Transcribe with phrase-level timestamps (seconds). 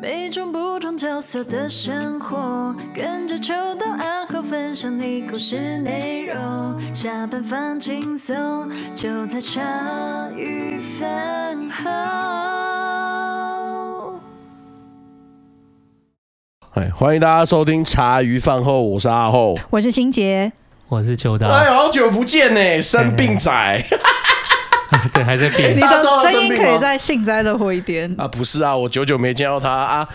[0.00, 6.80] 每种不同角色的生活，跟着秋到暗号分享你故事内容。
[6.94, 9.60] 下班放轻松，就在茶
[10.36, 11.90] 余饭后。
[16.74, 20.52] 哎，欢迎大家收听茶余饭后，我是阿后，我是欣洁，
[20.88, 21.48] 我是秋刀。
[21.48, 23.50] 哎，好久不见呢，生病仔。
[25.12, 25.76] 对，还在变。
[25.76, 28.26] 你的声音可以再幸灾乐祸一点啊！
[28.28, 30.08] 不是啊，我久久没见到他啊。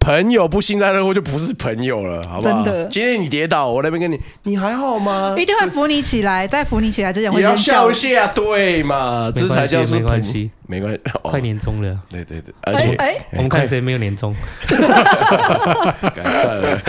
[0.00, 2.64] 朋友不幸灾乐祸就不是朋友了，好不好？
[2.64, 2.86] 真的。
[2.86, 5.34] 今天你跌倒，我那边跟你，你还好吗？
[5.36, 9.30] 一定会扶你起来，在扶你起来之前会也要笑一下，对嘛？
[9.34, 11.00] 这才叫是没关系，没关系。
[11.22, 14.34] 快年终了，对对对，而且哎，我们看谁没有年终。
[14.68, 16.80] 改善了，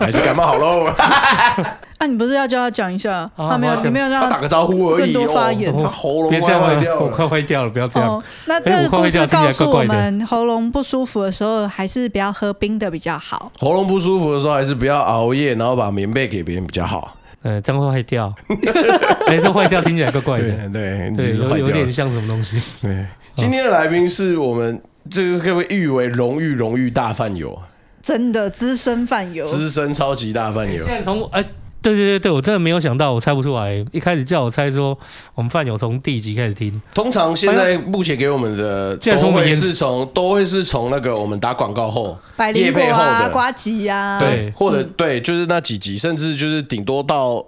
[0.00, 0.92] 还是感冒好喽。
[2.04, 3.30] 啊，你不是要叫他讲一下？
[3.36, 5.12] 他没有，你没有让他打个招呼而已。
[5.12, 8.22] 更多发言，他喉咙快坏掉了，我快坏掉了，不要这样。
[8.46, 13.50] 那这个故事告诉我们，喉咙不舒服的时候，还是不要喝冰的比较好。
[13.58, 17.16] 喉咙不舒服的时候，还是不要熬夜，然后把棉被给别人比较好。
[17.42, 18.34] 呃，这样会坏掉。
[19.28, 20.48] 哎，这坏掉听起来怪怪的。
[20.68, 22.60] 对 对，有有点像什么东西。
[22.82, 27.58] 对，今天的来宾是我们这个可以誉为荣誉荣誉大饭友，
[28.02, 30.84] 真的资深饭友，资深超级大饭友。
[30.84, 31.42] 现在从哎。
[31.84, 33.84] 对对对对，我真的没有想到，我猜不出来。
[33.92, 34.98] 一开始叫我猜说，
[35.34, 36.80] 我们范友从第几集开始听？
[36.94, 42.18] 通常现在目前给我们的都会是从都会是从那个我们打广告后、
[42.54, 47.44] 业配后的呱吉呀，对，或者对，就是那几集，甚至就是顶多到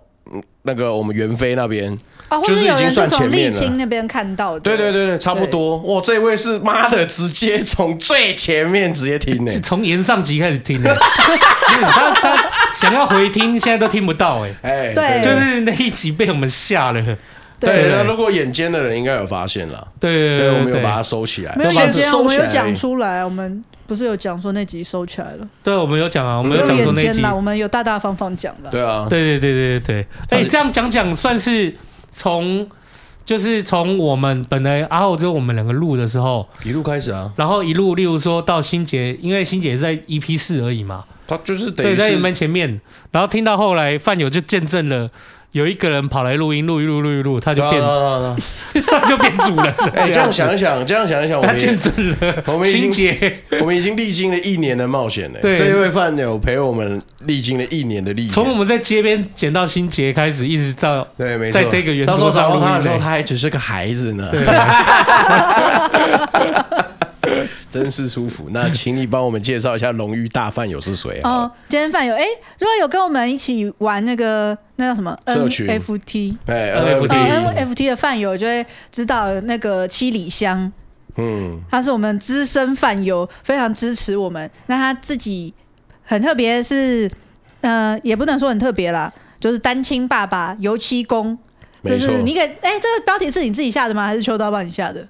[0.63, 1.97] 那个我们袁飞那边。
[2.29, 3.53] 哦，就是已经算前面了。
[3.53, 5.77] 从沥青那边看到的，对对对对，差不多。
[5.79, 10.93] 哇，这位是妈的，直接从最前面直接听呢， 从延上集开始听的。
[10.97, 14.51] 他他想要回听，现在都听不到哎。
[14.63, 17.01] 哎，对，就是那一集被我们吓了。
[17.61, 19.87] 对，那如果眼尖的人应该有发现了。
[20.01, 21.55] 对对，我们有把它收起来。
[21.55, 23.25] 没有眼尖，我们有讲出来。
[23.25, 25.49] 我们不是有讲说那集收起来了？
[25.63, 28.71] 对，我们有讲啊，我们有讲说那集，我们有大大方方讲的。
[28.71, 30.41] 对啊，对对对对对对。
[30.41, 31.75] 哎，这样讲讲算是。
[32.19, 32.67] 从
[33.27, 42.81] 就是从我们本来阿后就我们两个录的时候一路开始啊，然后一路，例如说到欣洁，因为欣洁在 EP 四而已嘛，他就是对在你们前面，
[43.11, 45.11] 然后听到后来范友就见证了。
[45.57, 49.75] 有一个人跑来录音，录一录，录一录，他就变，他 就变主了。
[49.97, 51.91] 哎，这样想一想，这样想一想，我们见证
[52.21, 53.17] 了，我们已经，
[53.61, 55.39] 我们已经历经了一年的冒险了。
[55.41, 58.31] 对，这一位饭友陪我们历经了一年的历险。
[58.33, 64.29] 从我们在街边捡到新杰开始，一直到对，没错，在这个原桌上录音的时候，他还只是个孩子呢。
[64.31, 64.45] 对。
[67.71, 68.49] 真是舒服。
[68.51, 71.31] 那请你帮我们介绍一下龙鱼大饭友是谁啊？
[71.31, 72.25] 哦，今天饭友，哎，
[72.59, 80.73] 如果有跟我们一起玩那个那叫什么社群 NFT，哎，NFT，NFT 的饭友就会知道那个七里香，
[81.17, 84.51] 嗯，他是我们资深饭友，非常支持我们。
[84.67, 85.53] 那他自己
[86.05, 87.11] 很特别，是
[87.63, 91.37] 呃，也不能说很特别啦，就是单亲爸爸，油漆工，
[91.85, 94.07] 就是你给哎，这个标题是你自己下的吗？
[94.07, 95.07] 还是秋刀帮你下的？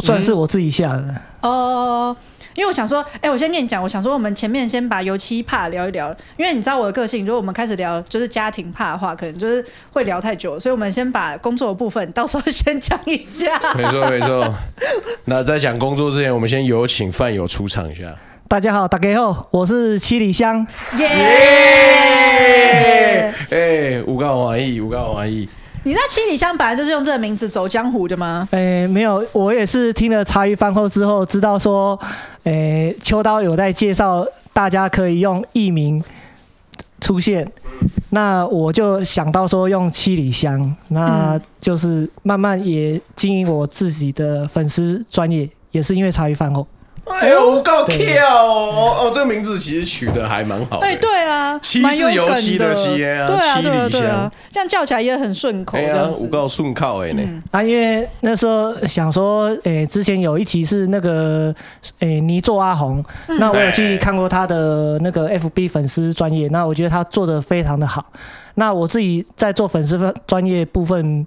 [0.00, 2.16] 算是我自己下的哦，
[2.54, 13.60] 因为我想说，哎、欸，我先跟你讲，我想说，我们前面先把油漆怕聊一聊，因为你知道我的个性，如果我们开始聊就是家庭怕的话，可能就是会聊太久，所以我们先把工作的部分到时候先讲一下。
[13.76, 14.54] 没错没错，
[15.26, 18.14] 那在讲工作之前，我们先有请范友出场一下。
[18.46, 20.66] 大家好，大家好，我是七里香。
[20.98, 21.08] 耶！
[23.50, 25.48] 哎，五个玩意，五个玩意。
[25.86, 28.48] 你知道七里香本来就是用这个名字走江湖的吗？
[28.52, 31.98] 诶、没有，我也是听了茶余饭后之后，知道说，
[32.44, 36.02] 诶、秋刀有在介绍，大家可以用艺名
[37.02, 37.46] 出现，
[38.08, 46.66] 那我就想到说用七里香，那就是慢慢也经营我自己的粉丝专业，也是因为茶余饭后。
[47.06, 48.96] 哎呦，我够跳哦！
[49.02, 50.86] 哦，这个名字其实取得还蛮好的。
[50.86, 55.76] 哎，对啊，七是油漆的漆啊，七里香，这样叫起来也很顺口。
[55.76, 57.22] 对啊，五够顺靠哎呢。
[57.50, 61.54] 啊，因为那时候想说，哎，之前有一集是那个，
[61.98, 63.04] 哎，泥做阿红，
[63.38, 68.04] 那我有去看过他的那个 FB 粉丝专业，那我觉得他做的非常的好。
[68.54, 71.26] 那我自己在做粉丝专业部分，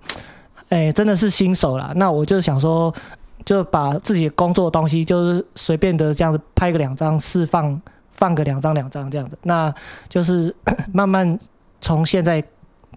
[0.69, 1.92] 哎，真的是新手啦。
[1.96, 2.92] 那我就想说。
[3.48, 9.74] 就把自己工作的东西，就是随便的这样子拍个两张，释放放个两张两张这样子，那
[10.10, 10.54] 就是
[10.92, 11.40] 慢慢
[11.80, 12.44] 从现在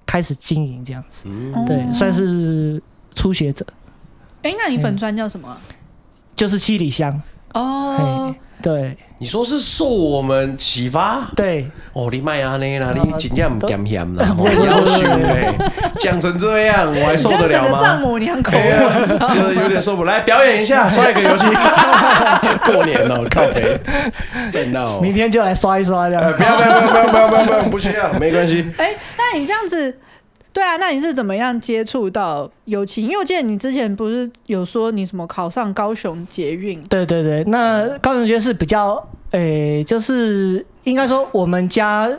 [0.04, 2.82] 开始经营这样子，嗯、对，算是
[3.14, 3.64] 初学者。
[4.42, 5.56] 哎、欸，那你粉专叫什么？
[6.34, 7.22] 就是七里香
[7.54, 8.34] 哦。
[8.62, 8.96] 对。
[9.22, 11.28] 你说是受我们启发？
[11.36, 15.54] 对，哦，你卖啊那啦，你真正不甘甜啦，我要求哎，
[16.00, 17.68] 讲成这样我还受得了吗？
[17.68, 20.20] 这个丈母娘口吻，就是有点受不来。
[20.20, 21.44] 表演一下，刷一个游戏。
[22.64, 23.78] 过年了，靠肥，
[24.50, 24.98] 真闹。
[25.00, 26.32] 明天就来刷一刷这样。
[26.32, 28.72] 不要不要不要不要不要不要不要，不需要，没关系。
[28.78, 29.94] 哎，那你这样子。
[30.52, 33.02] 对啊，那你是怎么样接触到油漆？
[33.02, 36.80] 因为我记得你之前不是有说你什么考上高雄捷运？
[36.82, 38.94] 对对对，那高雄捷运是比较，
[39.30, 42.10] 诶、欸，就是应该说我们家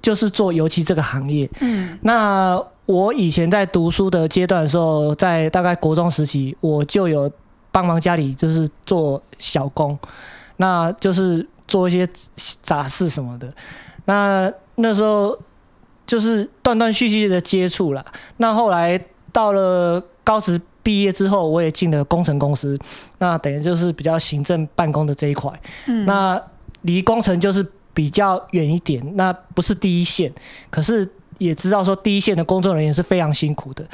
[0.00, 1.50] 就是做油漆这个行业。
[1.60, 7.28] 嗯，那我以前在读书的阶段的时候，在大概国中时期，我就有
[7.72, 9.98] 帮忙家里就是做小工，
[10.58, 12.08] 那就是做一些
[12.62, 13.52] 杂事什么的。
[14.04, 15.36] 那那时候。
[16.10, 18.04] 就是断断续续的接触了。
[18.38, 22.76] 那后来到了高职毕业之后，我也进了工程公司。
[23.18, 25.48] 那等于就是比较行政办公的这一块。
[25.86, 26.04] 嗯。
[26.06, 26.42] 那
[26.80, 27.64] 离工程就是
[27.94, 30.32] 比较远一点，那不是第一线。
[30.68, 31.08] 可是
[31.38, 33.86] 也知道说第一线的工作人员是非常辛苦的。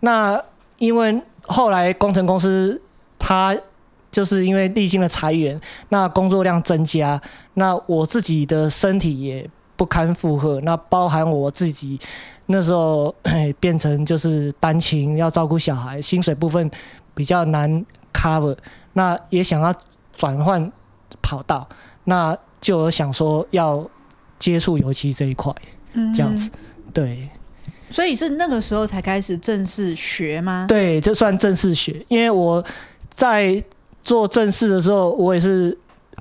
[0.00, 0.42] 那
[0.78, 2.80] 因为后来工程公司
[3.18, 3.54] 它
[4.10, 5.60] 就是因为历经了裁员，
[5.90, 7.20] 那工作量增加，
[7.52, 9.46] 那我自己的身体也。
[9.78, 11.96] 不堪负荷，那包含我自己
[12.46, 13.14] 那时候
[13.60, 16.68] 变成就是单亲，要照顾小孩，薪水部分
[17.14, 18.56] 比较难 cover，
[18.94, 19.72] 那也想要
[20.12, 20.70] 转换
[21.22, 21.68] 跑道，
[22.04, 23.88] 那就有想说要
[24.36, 25.54] 接触油漆这一块，
[26.12, 26.50] 这样子，
[26.92, 27.28] 对。
[27.88, 30.66] 所以是那个时候才开始正式学吗？
[30.68, 32.62] 对，就算正式学，因为我
[33.08, 33.62] 在
[34.02, 35.78] 做正式的时候，我也是。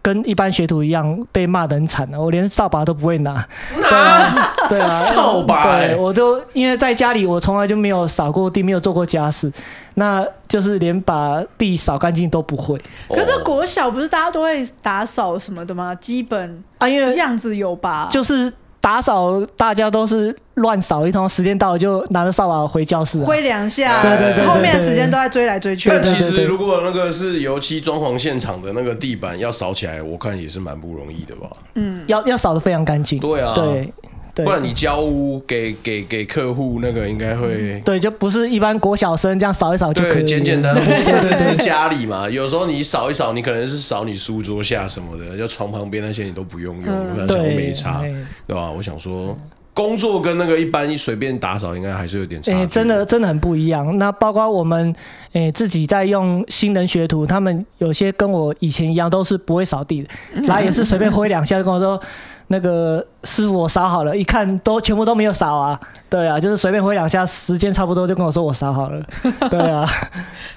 [0.07, 3.45] 跟一般学徒一样被骂得很惨的，我连扫把都不会拿。
[3.75, 9.51] 对啊，对啊，扫把、欸，对，我都因为在家里我从来就没有扫过地，没有做过家事，
[9.95, 12.81] 那就是连把地扫干净都不会。
[13.09, 15.94] 可是国小不是大家都会打扫什么的吗？
[15.95, 18.53] 基本啊，因为样子有吧，就是。
[18.88, 25.89] 打扫大家都是乱扫一通，时间到了就拿着扫把回教室，挥两下，对对对，后面的时间都在追来追去。
[25.89, 31.50] 但其实如果那个是油漆装潢现场的那个地板要扫起来，我看也是蛮不容易的吧？
[31.74, 33.19] 嗯，要要扫的非常干净。
[33.19, 33.94] 对啊，对。
[34.44, 40.84] 不然你交屋给给给客户那个应该会对，就不是一般国小生这样扫一扫就可以，简简单单。
[40.84, 48.01] 或者是家里嘛，有时候你扫一扫，你可能是扫你书桌下什么的，就床旁边那些你都不用用，嗯、想说没差，
[48.45, 48.69] 对吧？
[48.72, 49.38] 我想说，
[49.77, 52.51] 工作跟那个一般一随便打扫应该还是有点差。
[52.51, 53.95] 哎，真的真的很不一样。
[54.00, 54.91] 那包括我们
[55.33, 60.09] 哎自己在用新人学徒，他们有些跟我以前一样，都是不会扫地的，
[60.50, 62.01] 来也是随便挥两下就跟我说。
[62.50, 65.77] 那个师傅，我扫好了，一看都全部都没有扫啊，
[66.09, 69.06] 对啊，就是随便挥两下，时间差不多就跟我说我扫好了，
[69.51, 69.85] 对啊。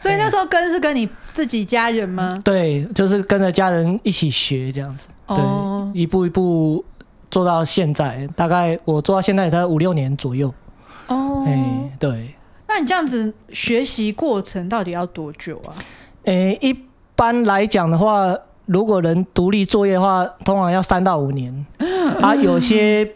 [0.00, 2.30] 所以那时候跟是跟你自己家人吗？
[2.44, 6.84] 对，就是跟着家人一起学这样子，对，哦、一步一步
[7.30, 10.52] 做到现在，大概我做到现在也才五六年左右。
[11.06, 12.34] 哦，哎，对。
[12.66, 15.74] 那你这样子学习过程到底要多久啊？
[16.24, 16.76] 诶，一
[17.14, 18.36] 般来讲的话。
[18.66, 21.66] 如果能独立作业的话，通常要三到五年，
[22.22, 23.10] 啊，有些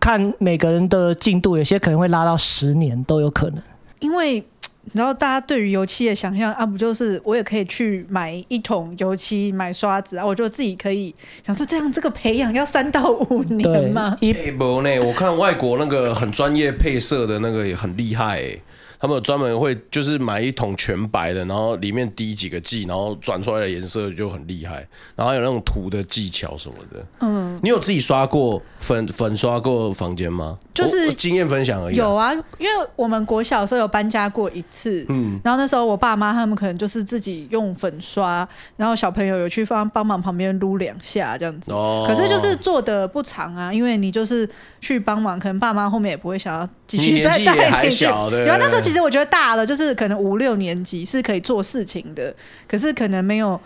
[0.00, 3.62] 看每个人的进度，有些可能会拉到十年都有可能。
[4.00, 4.42] 因为
[4.84, 11.14] 你知道，大家对于油漆的想象啊，不就是我也可以去买一桶油漆，买刷子啊，我就自己可以
[11.44, 14.16] 想说，这样这个培养要三到五年吗？
[14.20, 18.60] 一不呢，我看外国那个很专业配色的那个也很厉害欸。
[19.04, 24.76] 他们有专门会就是买一桶全白的，然后里面滴几个剂，然后转出来的颜色就很厉害。
[25.14, 27.04] 然后还有那种涂的技巧什么的。
[27.20, 30.58] 嗯，你有自己刷过粉粉刷过房间吗？
[30.72, 31.96] 就是经验分享而已。
[31.96, 35.04] 有啊，因为我们国小的时候有搬家过一次。
[35.10, 41.70] 嗯，然后那时候我爸妈他们可能就是自己用粉刷，然后小朋友有去帮帮忙旁边撸两下这样子。
[41.70, 42.06] 哦。
[42.08, 44.48] 可是就是做的不长啊，因为你就是
[44.80, 47.58] 去帮忙，可能爸妈后面也不会想要继续再带你去。
[47.58, 48.44] 也还小的。
[48.46, 48.94] 然后那时候其实。
[48.94, 52.32] 其实我觉得大了，就是可能五六年级是可以做事情的，
[52.68, 53.60] 可是可能没有，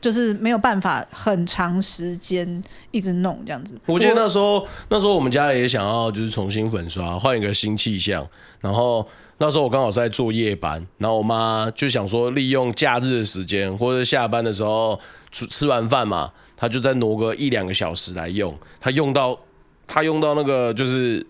[0.00, 3.78] 就是没有办法很长时间一直弄这样子。
[3.84, 8.26] 我记得那时候，那时候我们家也想要就是重新粉刷，换一个新气象。
[8.62, 9.06] 然后
[9.36, 14.98] 那时候我刚好是在做夜班，然后我妈就想说利用假日的时间或者下班的时候
[15.30, 18.58] 吃吃完饭嘛，她就再挪个一两个小时来用。
[18.80, 19.38] 她用到
[19.86, 21.22] 她用到那个就是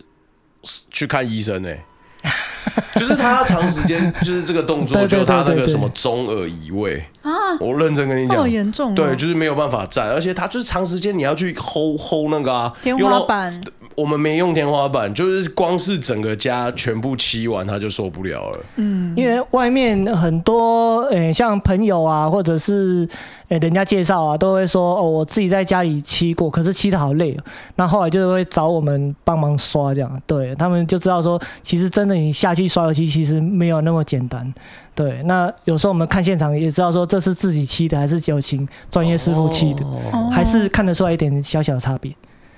[0.90, 1.85] 去看医生呢、欸。
[2.97, 7.04] 就是他要长时间，就是这个动作， 就他那个什么中耳移位。
[7.21, 7.30] 啊，
[7.61, 8.94] 我认真跟你讲，这么严重？
[8.94, 13.61] 对，就是没有办法站，而且他就是长时间你要去 hold hold 那个啊，天花板，
[13.96, 18.60] 我们没用天花板，就是光是整个家全部漆完，他就受不了了。
[18.76, 23.08] 嗯，因为外面很多诶、欸，像朋友啊，或者是
[23.48, 27.44] 诶、欸，人家介绍啊，都会说哦，我自己在家里漆过，可是漆的好累、喔。
[27.76, 34.52] 那后来就会找我们帮忙刷，这样，对他们就知道说，其实真的你下去刷油漆，其实没有那么简单。
[34.94, 42.12] 对，那有时候我们看现场也知道说，这是自己漆的还是有请专业师傅漆的，哦、还是看得出来一点小小的差别。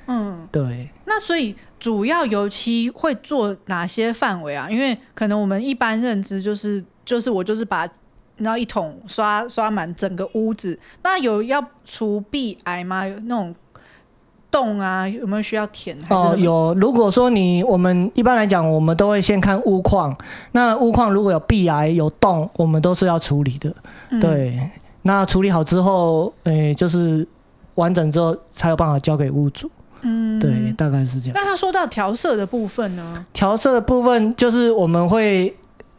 [0.06, 0.88] 嗯，对。
[1.04, 4.68] 那所以主要油漆会做哪些范围啊？
[4.70, 7.88] 因为可能我们一般认知就是就是我就是把
[8.38, 10.78] 那一桶刷刷满整个屋子。
[11.02, 13.06] 那有要除壁癌吗？
[13.06, 13.54] 有那种
[14.50, 15.96] 洞啊，有没有需要填？
[16.08, 16.74] 哦，有。
[16.74, 20.16] 如果说你我们一般来讲，我们都会先看屋况。
[20.52, 23.74] 那屋况如果有壁癌有洞，我们都是要处理的。
[24.10, 24.70] 嗯、对。
[25.02, 27.26] 那处理好之后，诶、欸，就是
[27.76, 29.70] 完整之后才有办法交给屋主。
[30.08, 31.32] 嗯，对，大概是这样。
[31.34, 33.26] 那他说到调色的部分呢？
[33.32, 35.52] 调色的部分就是我们会，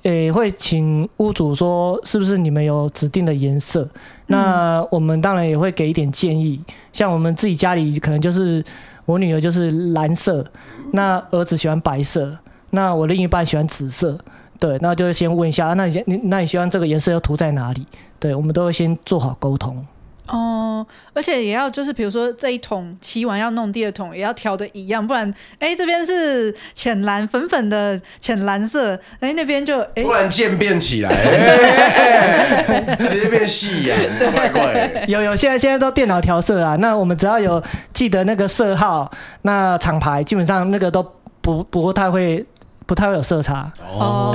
[0.04, 3.82] 诶、欸，会请屋主说是不是你们有指定的颜色？
[3.82, 3.90] 嗯、
[4.28, 6.64] 那我们当然也会给一点建议。
[6.94, 8.64] 像我们自己家里可能就是
[9.06, 10.46] 我女儿就是蓝色，
[10.94, 12.38] 那儿子喜欢白色，
[12.70, 14.18] 那我另一半喜欢紫色。
[14.60, 17.86] 对，那就先问一下，那你先，你那你喜欢这个颜色要涂在哪里？
[18.20, 19.86] 对，我们都会先做好沟通。
[20.27, 25.29] 哦，而且也要就是，比如说这一桶漆完要弄第二桶，也要调的一样，不然
[25.60, 33.96] 哎、欸、这边是浅蓝粉粉的浅蓝色，哎、欸、那边就哎，欸、不然渐变起来，欸、 直接变细呀，
[34.34, 35.05] 怪怪。
[35.07, 39.10] 有有，现在现在都电脑调色啊，那我们只要有记得那个色号，
[39.43, 41.01] 那厂牌基本上那个都
[41.41, 42.46] 不不太会
[42.86, 43.72] 不太会有色差。
[43.98, 44.31] 哦，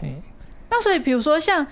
[0.00, 0.10] 对。
[0.70, 1.66] 那所以比如说像。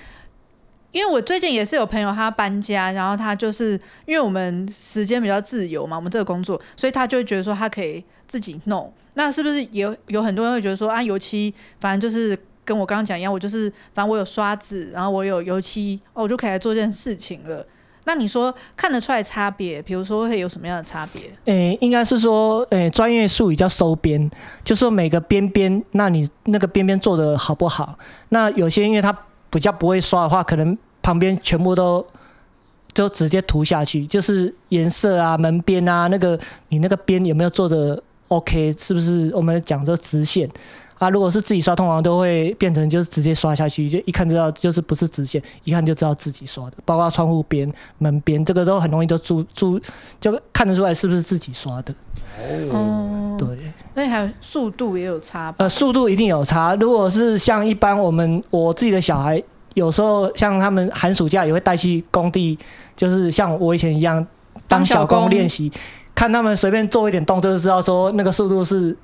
[0.94, 3.72] 因为我最近也是有朋友他搬家，然后他就是
[4.06, 8.90] 因为我们时间比较自由嘛，我们这个工作，所以他就会觉得说他可以自己弄。
[9.14, 17.66] 那是不是有有很多人会觉得说啊，油漆反正就是跟我刚刚讲一样，我就是反正我有刷子，然后我有油漆，哦，我就可以来做这件事情了。
[18.04, 19.82] 那你说看得出来差别？
[19.82, 21.22] 比如说会有什么样的差别？
[21.46, 24.30] 诶、应该是说，诶、专业术语叫收边，
[24.62, 27.98] 就是说每个边边，那你那个边边做的好不好？
[28.28, 29.12] 那有些因为他。
[29.54, 32.04] 比较不会刷的话，可能旁边全部都
[32.92, 36.38] 就直接涂下去，就是颜色啊、门边啊，那个
[36.70, 38.72] 你那个边有没有做的 OK？
[38.72, 40.50] 是不是我们讲这直线
[40.98, 41.08] 啊？
[41.08, 46.76] 如果是自己刷，通常都会变成就是直接刷下去，就一看知道就是不是直线，一看就知道自己刷的。
[46.84, 49.80] 包括窗户边、门边，这个都很容易都注注
[50.20, 51.94] 就看得出来是不是自己刷的。
[52.72, 53.03] 哦，
[53.94, 55.54] 那还有速度也有差。
[55.58, 56.74] 呃，速度一定有差。
[56.76, 59.42] 如果是像一般我们我自己的小孩。
[59.74, 62.56] 有时候像他们寒暑假也会带去工地，
[62.94, 64.24] 就是像我以前一样
[64.68, 65.68] 当小工练习，
[66.14, 68.96] 看他们随便做一点动作就知道说那个速度是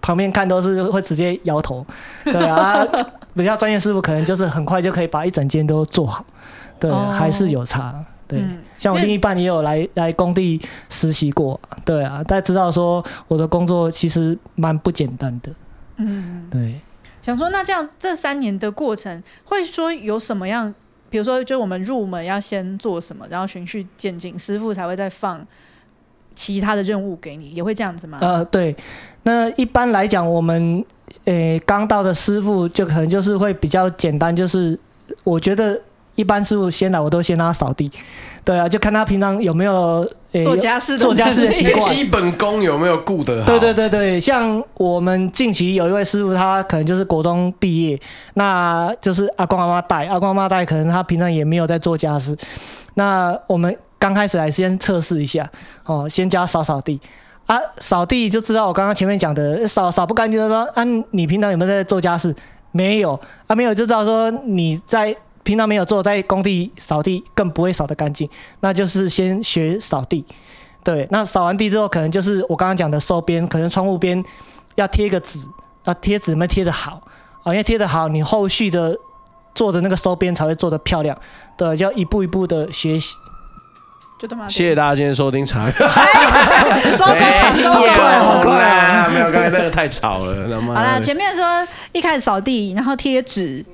[0.00, 1.84] 旁边看都是会直接摇头，
[2.24, 2.82] 对啊，
[3.36, 6.24] 比较专业师傅可能就是很快就可以把一整间都做好，
[6.80, 7.94] 对，还是有差，
[8.32, 8.42] 对，
[8.78, 15.52] 像我另一半也有来来工地实习过，对啊，大家知道说我的工作其实蛮不简单的，
[15.98, 16.80] 嗯，对。
[17.20, 20.74] 想说，那这样这三年的过程，会说有什么样？
[21.08, 25.46] 比如说，就我们入门要先做什么，然后循序渐进，师傅才会再放
[26.34, 28.18] 其他的任务给你，也会这样子吗？
[28.20, 28.74] 呃，对。
[29.22, 30.84] 那一般来讲，我们
[31.26, 34.76] 诶刚到的师傅就可能就是会比较简单，就是
[35.22, 35.80] 我觉得。
[36.14, 37.90] 一般师傅先来，我都先让他扫地，
[38.44, 43.46] 对啊，就看他平常有没有、欸、做家事、做家事的习惯，基本功有没有顾得好。
[43.46, 47.98] 对对对对，像我们近期有一位师傅，他可能就是国中毕业，
[48.34, 52.36] 那就是阿公阿妈带，阿公阿妈带，可能他平常也没有在做家事。
[52.94, 55.50] 那我们刚开始来先测试一下，
[55.86, 57.00] 哦，先教扫扫地
[57.46, 62.34] 啊，扫地就知道我刚刚前面讲的扫扫不干净的说，啊，你平常有没有在做家事？
[62.70, 65.16] 没有啊，没有就知道说你在。
[65.42, 68.28] 平常没有做，在工地扫地更不会扫得干净，
[68.60, 70.24] 那就是先学扫地。
[70.84, 74.22] 对，那扫完地之后，可能就是我刚刚讲的收边，可能窗户边
[74.74, 75.46] 要贴个纸，
[75.84, 77.00] 那贴纸有没贴得好
[77.44, 77.52] 啊？
[77.52, 78.96] 因为贴得好，你后续的
[79.54, 81.16] 做的那个收边才会做得漂亮。
[81.56, 83.14] 对，就要一步一步的学习。
[84.18, 84.48] 就这么。
[84.48, 85.70] 谢谢大家今天收听茶。
[85.70, 89.08] 收工了，收工了，好快啊！
[89.08, 90.60] 没有，刚才那个太吵了。
[90.62, 93.64] 好了，前面说一开始扫地，然后贴纸。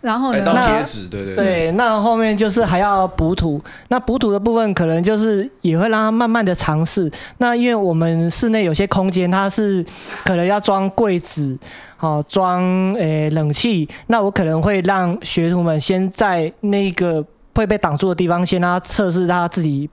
[0.00, 0.66] 然后呢？
[0.66, 3.60] 贴纸，对对对，那后面就是还要补土。
[3.88, 7.10] 那补土的部分，可能就是也会让他慢慢的尝试。
[7.38, 9.84] 那因为我们室内有些空间，它是
[10.24, 11.58] 可能要装柜子，
[11.96, 12.62] 好装
[12.94, 13.88] 诶冷气。
[14.06, 17.22] 那我可能会让学徒们先在那个
[17.54, 19.88] 会被挡住的地方，先让他测试他自己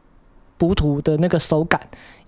[0.57, 1.79] 补土的那个手感，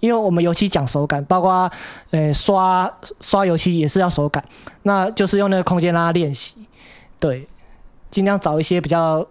[0.02, 1.72] 因为我们油漆讲手感，包括
[2.12, 4.44] 呃刷刷油漆也是要手感，
[4.84, 6.56] 那就是用那个空间让他练习，
[7.20, 7.48] 对，
[8.12, 9.26] 尽量找一些比较。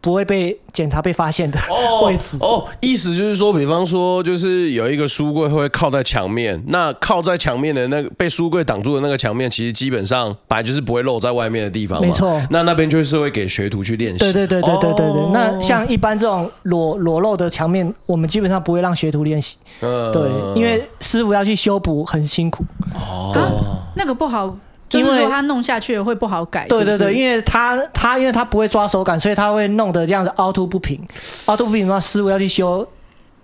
[0.00, 1.58] 不会被检查、被发现的
[2.04, 12.06] 位置哦，哦，意思就是说，比方说，就是有一个书柜会靠在墙面，那靠在墙面的那个被书柜挡住的那个墙面，其实基本上本来就是不会露在外面的地方嘛。
[12.06, 14.18] 没错，那那边就是会给学徒去练习。
[14.18, 15.22] 对对对对对对对。
[15.22, 19.56] 哦、那像一般这种裸裸露的墙面，我们基本上不会让学徒练习。
[19.80, 20.22] 嗯，对，
[20.54, 22.62] 因为师傅要去修补，很辛苦。
[22.92, 24.54] 哦、啊，那个不好。
[24.90, 31.00] 因为他弄下去会不好改，对对对，因为他他因为他不会抓手感，所以他会弄得这样子凹凸不平，
[31.46, 32.86] 凹凸不平的话，师傅要去修，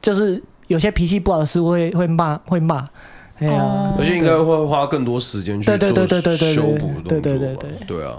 [0.01, 2.87] 就是有些脾气不好的师傅会会骂会骂，
[3.39, 6.07] 哎呀，而且应该会花更多时间去做
[6.37, 8.05] 修补的动作，对对对对对。
[8.05, 8.19] 啊。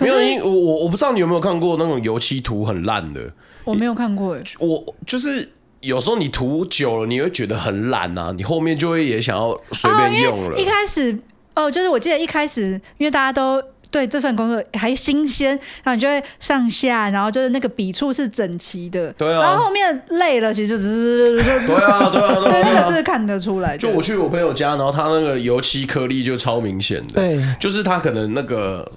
[0.00, 3.30] 没有，因我我我不知道你有没有看过那种油漆涂很烂的，
[3.64, 11.20] 我没有看过哎，我就是有时候你涂久了，你会觉得很懒啊，你后面就会也想要随便用了，一开始。
[11.54, 15.50] 哦，就是我记得一开始，因为大家都对这份工作还新鲜，
[15.82, 19.40] 然后你就会上下，然后就是那个笔触是整齐的，对啊。
[19.40, 23.78] 然后后面累了，其实就只是对啊，对啊，对啊， 对，那个是看得出来的。
[23.78, 28.90] 就我去我朋友家，然后他那个油漆颗粒就超明显的，对，就是他可能那个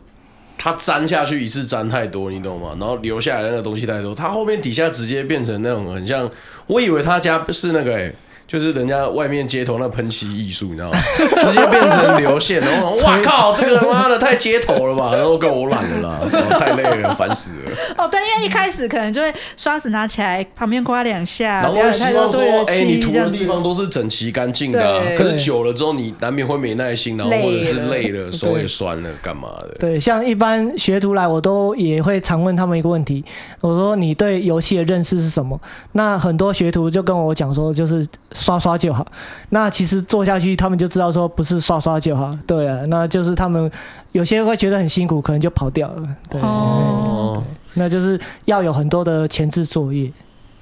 [0.57, 2.75] 他粘下去一次粘太多，你懂吗？
[2.79, 6.31] 然后留下来那个东西太多，他后面底下直接变成那种很像，
[6.67, 8.15] 我以为他家是那个哎、欸。
[8.47, 10.99] 就是人家外面街头那喷漆艺术，你知道吗？
[11.17, 15.15] 直接变成流线，然后 哇靠，这个妈的太街头了吧？
[15.15, 17.71] 然后跟我懒了啦，太累了，烦死了。
[17.97, 25.03] 哦，对，因为一开始可能就会刷子拿起来旁边刮两下，然后希望说，哎、欸，你涂的地方都是整齐干净的、啊。
[25.17, 29.69] 可是久了之后，你难免会没耐心，然后或者是累了，手也酸了，干嘛的？
[29.79, 33.25] 对，像一般学徒来，我都也会常问他们一个问题，
[33.61, 35.59] 我说你对游戏的认识是什么？
[35.93, 38.05] 那很多学徒就跟我讲说，就是。
[38.35, 39.07] 刷刷就好，
[39.49, 43.71] 那其实做下去，他们就知道说不是刷刷就好，对啊，那就是他们
[44.11, 50.11] 有些会觉得很辛苦，可能就跑掉了，对，哦、对，那就是要有很多的前置作业，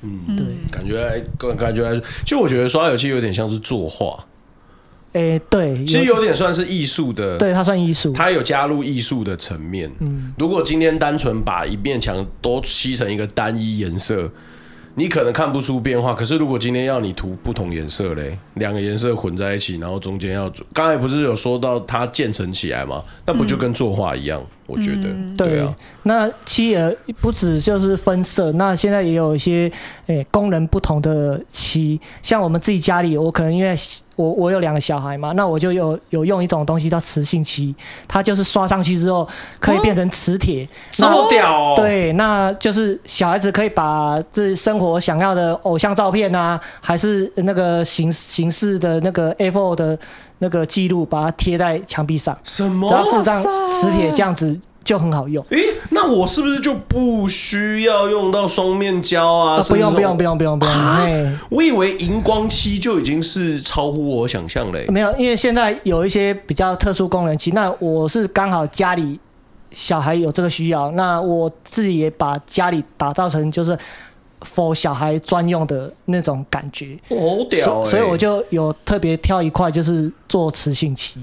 [0.03, 1.19] 嗯，对，感觉来
[1.55, 4.23] 感觉来说，其实我觉得刷油漆有点像是作画，
[5.13, 14.29] 诶、欸，对，其实有点算是艺术的，对，它算艺术，它有加入艺术的层面，嗯，如果今天单纯把一面墙都漆成一个单一颜色。
[14.95, 23.03] 你可能看不出变化，可是如果今天要你涂不同颜色嘞，两个颜色混在一起，然后中间要，刚才不是有说到它渐层起来吗？
[23.25, 24.43] 那不就跟作画一样？
[24.65, 29.71] 我觉得、嗯、对啊，那漆儿不止就是分色，那现在也有一些
[30.07, 33.75] 诶、欸、功能不同的漆，像我们自己家里，我可能因为
[34.15, 37.75] 我我有两个小孩嘛，那我就有有用一种东西叫磁性漆，
[38.07, 39.27] 它就是刷上去之后
[39.59, 41.73] 可以变成磁铁，这么屌、哦！
[41.75, 49.99] 对，那就是小孩子可以把这生活想要的偶像照片啊，还是那个形形式的那个 A4 的。
[50.43, 52.89] 那个记录把它贴在墙壁上，什么？
[52.89, 55.41] 只要附上磁铁，这样子就很好用。
[55.51, 59.63] 诶、欸，那我是不是就不需要用到双面胶啊？
[59.69, 61.37] 不用，不用，不用，不用，不用。
[61.49, 64.85] 我以为荧光漆就已经是超乎我想象嘞。
[64.89, 69.17] 没有，因为现在有一些比较特殊功能漆，那我是刚好家里
[69.71, 73.77] 小孩有这个需要，那我自己也把家里打造成就是。
[74.43, 77.89] For 小孩专用的那种感觉，好屌、欸！
[77.89, 81.19] 所以我就有特别挑一块，就是做磁性漆。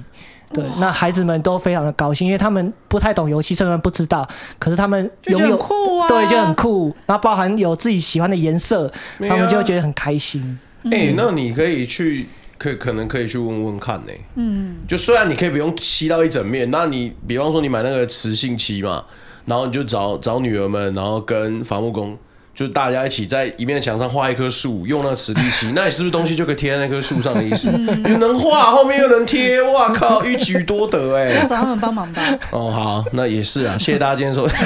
[0.52, 4.28] 对，那孩子们都非常的高兴，因为他们不太懂油漆，虽然不知道，
[4.58, 6.92] 可是他们拥有酷啊，对，就很酷。
[7.06, 10.58] 然后包含有自己喜欢的颜色，他们就会觉得很开心。
[10.86, 12.26] 哎、欸，那你可以去，
[12.58, 14.20] 可可能可以去问问看呢、欸。
[14.34, 19.04] 嗯，就虽然你可以不用漆到一整面，那你比方说你买那个磁性漆嘛，
[19.44, 22.18] 然后你就找找女儿们，然后跟伐木工。
[22.60, 27.70] 就大家一起在一面墙上画一棵树，用那个磁力漆， 那你是不是东西就可以贴在那棵树上的意思？
[28.04, 31.30] 你能画，后面又能贴，哇靠，一举多得哎！
[31.40, 32.20] 要找他们帮忙吧。
[32.52, 34.58] 哦，好，那也是啊，谢谢大家今天收听。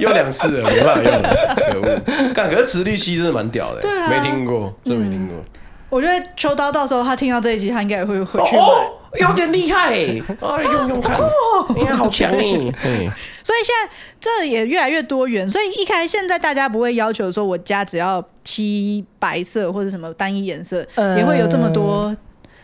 [0.00, 2.32] 又两次了，没办法用了，可恶！
[2.34, 5.36] 但，可是磁力漆真的蛮屌的，对啊，没听过，真没听过。
[5.88, 8.62] 我觉得秋刀到时候他听到这一集，他应该也会回去买。
[8.62, 11.18] 哦有点厉害， 哎，用用看，
[11.74, 12.38] 你看好强哎！
[13.42, 22.14] 所以现在这也越来越多元，所以一开始现在大家不会要求说我家只要漆白色或者什么单一颜色，也会有这么多，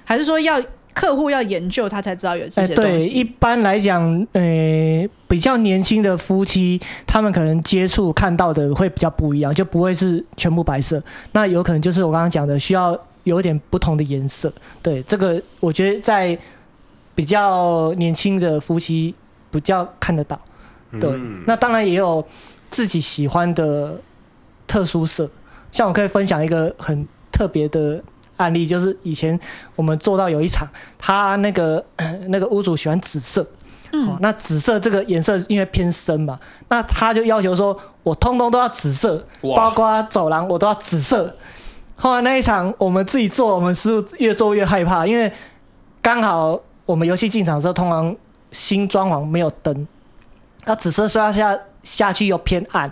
[0.05, 0.61] 还是说要
[0.93, 3.09] 客户要研究他才知道有这些东西？
[3.09, 12.95] 对，一般来讲，呃，比较年轻的夫妻，他们可能接触看到的会比较不一样，就不会是全部白色，那有可能就是我刚刚讲的需要。
[13.25, 16.37] 有点不同的颜色，对这个，我觉得在
[17.15, 19.15] 比较年轻的夫妻
[19.51, 20.41] 比较看得到，
[21.01, 22.25] 对，嗯、那当然也有
[22.71, 24.01] 自己喜欢的
[24.67, 25.29] 特殊色，
[25.71, 28.03] 像我可以分享一个很特别的
[28.39, 29.39] 案例，就是以前
[29.77, 30.67] 我们做到有一场，
[30.99, 31.85] 他那个
[32.29, 33.47] 那个屋主喜欢紫色。
[33.95, 39.23] 嗯，那紫色这个颜色因为偏深嘛，那他就要求说，我通通都要紫色，
[39.55, 41.37] 包括走廊我都要紫色。
[41.97, 45.33] 后来那一场我们自己做，我们师傅越做越害怕，因为
[46.01, 48.15] 刚好我们游戏进场的时候，通常
[48.51, 49.87] 新装潢没有灯，
[50.65, 52.91] 那紫色刷下下去又偏暗，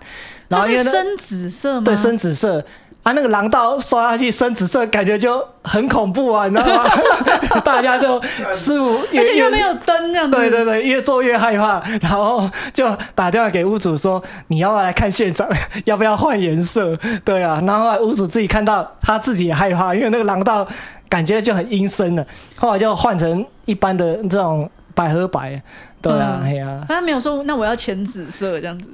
[0.48, 1.84] 然后因为深紫色吗？
[1.84, 2.64] 对，深紫色。
[3.10, 6.88] 啊，那个廊道刷下去深紫色，感觉就很恐怖啊，你知道吗？
[7.64, 8.20] 大家就
[8.52, 10.36] 师傅，而且又没有灯这样子。
[10.36, 15.48] 对对对，越做越害怕，然后就打电话给屋主说：“你要不要来看现场？
[15.86, 20.66] 要不要换颜色？”对啊，然后屋主自己看到，他自己也害怕，因为那个廊道
[21.08, 22.24] 感觉就很阴森了。
[22.56, 25.60] 后来就换成一般的这种百合白。
[26.00, 28.88] 对啊，哎呀、嗯，啊、他没有说那我要浅紫色这样子。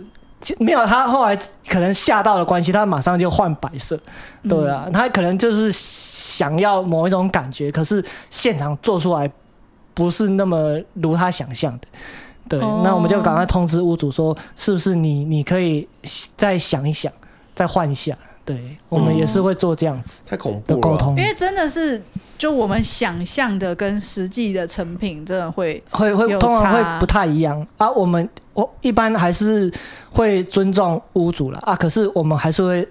[0.58, 1.36] 没有，他后来
[1.68, 3.98] 可能吓到了关系，他马上就换白色。
[4.48, 9.30] 对啊，他可能就是想要某一种感觉，可是现场做出来
[9.94, 11.86] 不是那么如他想象的。
[12.48, 15.88] 对，那我们就赶快通知屋主说，是不是你你可以
[16.36, 17.12] 再想一想，
[17.54, 18.16] 再换一下。
[18.46, 22.02] 对，我们也是会做这样子的沟通，太恐怖了，因为真的是。
[22.38, 27.90] 就我们想象的跟实际的成品真的会会会通常会不太一样啊。
[27.90, 29.72] 我们我一般还是
[30.10, 32.86] 会尊重屋主了啊，可是我们还是会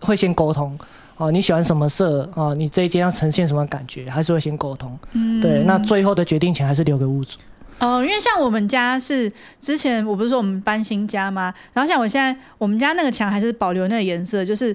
[0.00, 0.78] 会先沟通
[1.16, 1.30] 哦。
[1.30, 2.54] 你喜欢什么色哦？
[2.54, 4.06] 你这一间要呈现什么感觉？
[4.10, 4.98] 还是会先沟通。
[5.12, 5.62] 嗯，对。
[5.64, 7.38] 那最后的决定权还是留给屋主。
[7.84, 11.52] 哦、呃，因为像我们家是之前我不是说我们搬新家吗？
[11.72, 14.74] 然后像我现在我们家那个墙还是保留那个颜色，就是。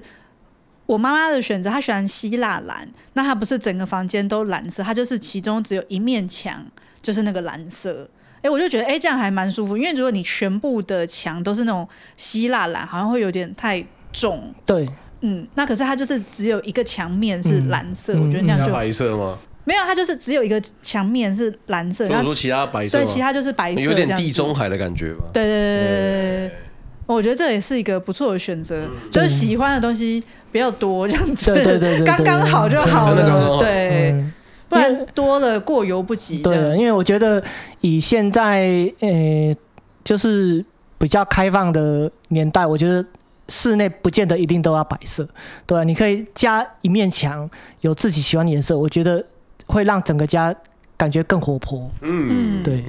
[0.86, 6.66] 我妈妈的选择，她喜欢希腊蓝，那她不是整个房间都蓝色，她就是其中只有一面墙
[7.00, 8.10] 就是那个蓝色。
[8.38, 14.52] 哎、欸，我就觉得哎、欸，这样还蛮舒服，因为如果你全部的墙都是那种希腊蓝，好像会有点太重。
[14.66, 14.84] 对，
[15.20, 19.38] 嗯，那可是它就是只有一个墙面是蓝色，嗯、我觉得那样就白色吗？
[19.64, 22.06] 没有，它就是只有一个墙面是蓝色。
[22.06, 25.24] 所以说其他白色，对，其他就是白色，有点地中海的感觉吧？
[25.32, 26.50] 对对对对对对，
[27.06, 30.22] 我觉得这也是一个不错的选择，就是喜欢的东西。
[30.52, 34.12] 比较多这样子，对对对，刚刚好就好了，对，
[34.68, 36.38] 不然多了过犹不及。
[36.42, 37.40] 对，因为我觉得
[37.82, 39.54] 以现在呃，
[40.02, 40.64] 就是
[40.98, 43.06] 比较开放的年代，我觉得
[43.46, 45.24] 室内不见得一定都要摆设，
[45.66, 47.48] 对，你可以加一面墙，
[47.82, 49.24] 有自己喜欢的颜色，我觉得
[49.70, 50.54] 会让整个家
[50.96, 51.90] 感觉更活泼。
[52.02, 52.84] 嗯，对。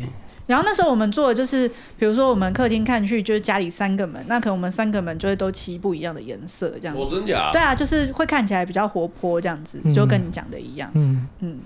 [0.48, 1.66] 然后那时候我们做的就是，
[1.98, 7.02] 比如说我们客厅看去就是家里三个门，那可能我们三个门就会都漆不一样的颜色，这样子。
[7.02, 7.52] 哦，真假？
[7.54, 10.92] 对啊，就是会看起来比较活泼，这样子，就跟你讲的一样。
[10.94, 11.60] 嗯嗯。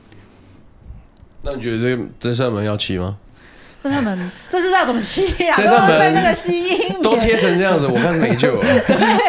[1.41, 3.17] 那你觉得这这扇门要漆吗？
[3.85, 5.53] 这扇门这是要怎么吸呀？
[5.55, 8.65] 这扇门那个吸音都贴成这样子，我看没救了。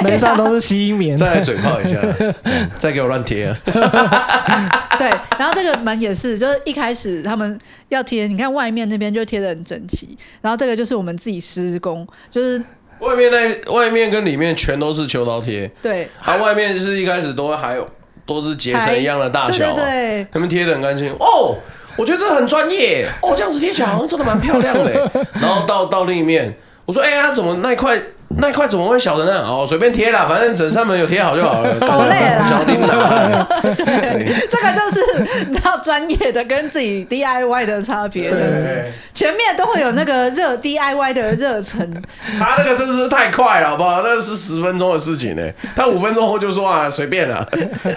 [0.03, 2.01] 门上都是吸音棉，再来嘴炮一下，
[2.79, 3.49] 再给我乱贴。
[3.49, 4.87] 啊。
[4.99, 7.59] 对，然后这个门也是，就是一开始他们
[7.91, 12.59] 要贴，你看外面那边就贴的很整齐，然后这个就是我们自己施工，就是
[13.01, 17.87] 外面那外面跟里面全都是秋刀贴，对，它、啊、外面是一开始都还有
[18.25, 21.13] 都是结成一样的大小、啊，对对对，他们贴的很干净。
[21.21, 21.57] 哦，
[21.97, 24.93] 我觉得这很专业哦，这样子贴起来好像真的蛮漂亮的，
[25.41, 26.55] 然后到到另一面，
[26.85, 27.99] 我说哎呀，怎么那一块？
[28.39, 29.41] 那一块怎么会小的呢？
[29.47, 31.77] 哦，随便贴啦，反正整扇门有贴好就好了。
[31.89, 33.47] 好累了。
[33.63, 38.29] 对，这个就是你要专业的跟自己 DIY 的差别。
[38.29, 42.03] 对，前面都会有那个热 DIY 的热忱。
[42.37, 44.03] 他那个真的是太快了，好不好？
[44.03, 45.43] 那是十分钟的事情呢。
[45.77, 47.47] 他五分钟后就说啊，随便啦，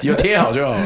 [0.01, 0.81] 有贴好就好了。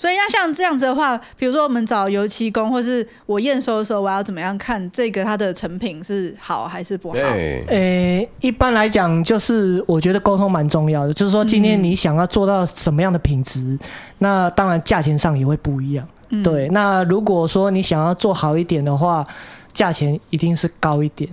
[0.00, 7.16] 所以那像这样子的话，比如说我们找油漆工，或是我验收的时候，我要怎么样看这个它的成品是好还是不好？
[7.16, 11.12] 诶、欸，一般来讲，就是我觉得沟通蛮重要的。
[11.12, 13.78] 就是说，今天你想要做到什么样的品质，嗯、
[14.18, 16.06] 那当然价钱上也会不一样。
[16.28, 19.26] 嗯、对，那如果说你想要做好一点的话，
[19.72, 21.28] 价钱一定是高一点。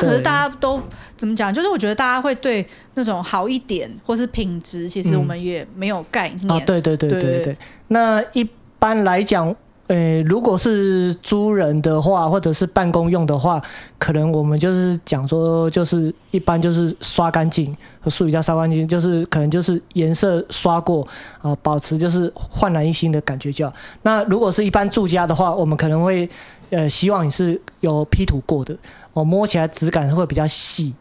[0.00, 0.80] 那可是大家都
[1.16, 1.52] 怎么讲？
[1.52, 6.50] 就是我觉得大家会对那种好一点或是品质，其实我们也没有概念。
[6.50, 7.56] 哦，对对对对对，对。
[7.88, 9.54] 那一般来讲，
[9.86, 13.60] 呃，如果是租人的话，或者是办公用的话，
[13.98, 21.06] 可能我们就是讲说，就是一般就是刷干净和术语叫刷干净，就是可能就是颜色刷过
[21.42, 23.74] 啊，保持就是焕然一新的感觉就好。
[24.02, 26.26] 那如果是一般住家的话，我们可能会
[26.70, 28.74] 呃希望你是有 P 图过的。
[29.12, 30.94] 我摸起来质感会比较细，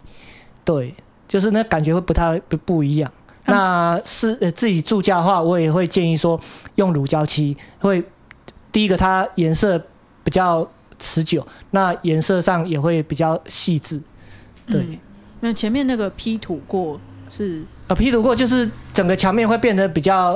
[0.66, 0.94] 对，
[1.26, 3.10] 就是那感觉会不太不不一样。
[3.46, 6.40] 那是呃自己住家的话，我也会建议说
[6.76, 8.02] 用乳胶漆，会
[8.74, 9.82] 第一个它颜色
[10.26, 14.02] 比较持久，那颜色上也会比较细致。
[14.66, 15.00] 对，
[15.40, 20.32] 那、嗯、前面那个 P 图过是呃 P 图过就是整个墙面会变得比较，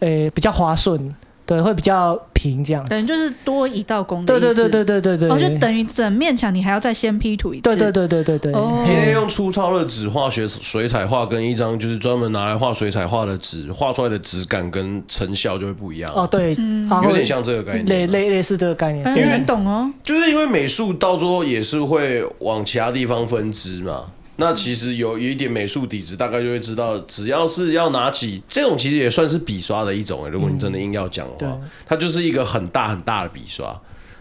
[0.00, 1.14] 呃、欸，比较滑顺。
[1.44, 4.24] 对，会比较平这样子，等于就是多一道工。
[4.24, 7.62] 对对对对对对对，哦，就等于整面墙你还要再先 P 图一次。
[7.62, 8.52] 对对对对对对。
[8.52, 8.82] 哦。
[8.84, 16.10] 今天用粗糙的纸画学水彩画，跟一张就是专门拿来画水彩画的纸画出来的质感跟成效就会不一样。
[16.14, 19.04] 哦，对，嗯，有点像这个概念，类类类似这个概念。
[19.04, 19.92] 有人懂哦。
[20.02, 24.04] 就是因为美术到最后也是会往其他地方分支嘛。
[24.42, 30.28] 那其实有有一点美术底子，大概就会知道，只要是要拿起这种，其实也算是笔刷的一种。
[30.28, 33.80] 如果你真的硬要讲的话，它就是一个很大很大的笔刷，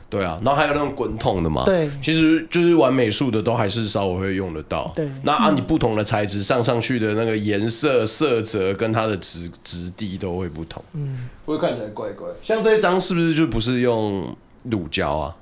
[0.10, 0.40] 对啊。
[0.46, 4.92] 然后还有那种滚筒的嘛，对，其实就是玩美术的都还是稍微会用得到。
[4.96, 12.28] 对，那按你不同的材质上上去的那个颜色、色泽跟它的质质地都会不同，嗯，会看起来怪怪。
[12.44, 15.36] 像这一张是不是就不是用乳胶啊？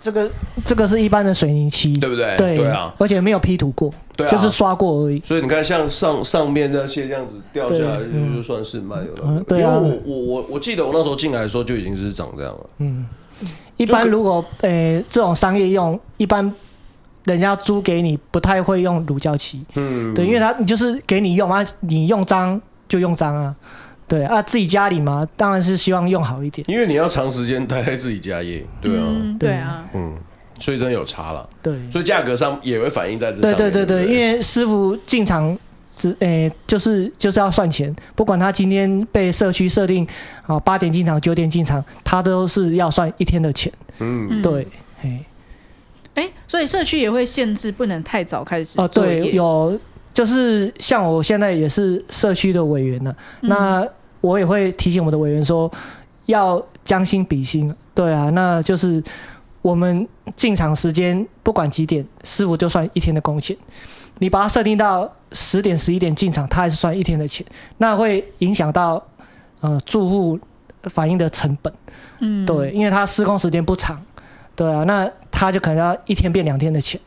[0.00, 0.30] 这个
[0.64, 2.34] 这个是一般的水泥漆，对不对？
[2.38, 5.20] 对，对啊，而且没有 P 图过，对啊，就是刷过而已。
[5.22, 7.98] 所以你看，像上上面那些这样子掉下来，
[8.34, 9.22] 就算是蛮有的。
[9.26, 9.76] 嗯，对啊。
[9.76, 12.66] 因为我我我我记得我那时候进来的时候就已经是长这样了。
[12.78, 13.06] 嗯，
[13.76, 16.50] 一般如果呃这种商业用，一般
[17.24, 19.62] 人家租给你不太会用乳胶漆。
[19.74, 22.58] 嗯，对，因为他你就是给你用啊，你用脏
[22.88, 23.54] 就用脏啊。
[24.10, 26.64] 对啊，自己家里嘛，当然是希望用好一点。
[26.68, 30.12] 因为你要长时间待在自己家业，对啊，嗯、对啊，嗯，
[30.58, 31.48] 所以真有差了。
[31.62, 33.56] 对，所以价格上也会反映在这上面。
[33.56, 35.56] 对对对对，因为师傅进场
[35.94, 40.04] 只诶、欸，就是就是要算钱，不管他今天被社区设定
[40.44, 43.72] 啊八点进场、九点进场，他都是要算一天的钱。
[44.00, 44.66] 嗯，对，
[45.02, 45.24] 哎，
[46.14, 48.80] 哎、欸，所以社区也会限制不能太早开始。
[48.80, 49.78] 哦，对，有，
[50.12, 53.88] 就是像我现在也是社区的委员了，嗯、那。
[54.20, 55.70] 我也会提醒我们的委员说，
[56.26, 57.74] 要将心比心。
[57.94, 59.02] 对啊，那就是
[59.62, 60.06] 我们
[60.36, 63.56] 进场时间不管几点，师傅就算一天的工钱。
[64.18, 67.46] 你把它设定到十点、十一点进场，他还是算一天的钱，
[67.78, 69.02] 那会影响到
[69.60, 70.38] 呃住户
[70.84, 71.72] 反映的成本。
[72.18, 73.98] 嗯，对，因为他施工时间不长，
[74.54, 77.00] 对啊，那他就可能要一天变两天的钱。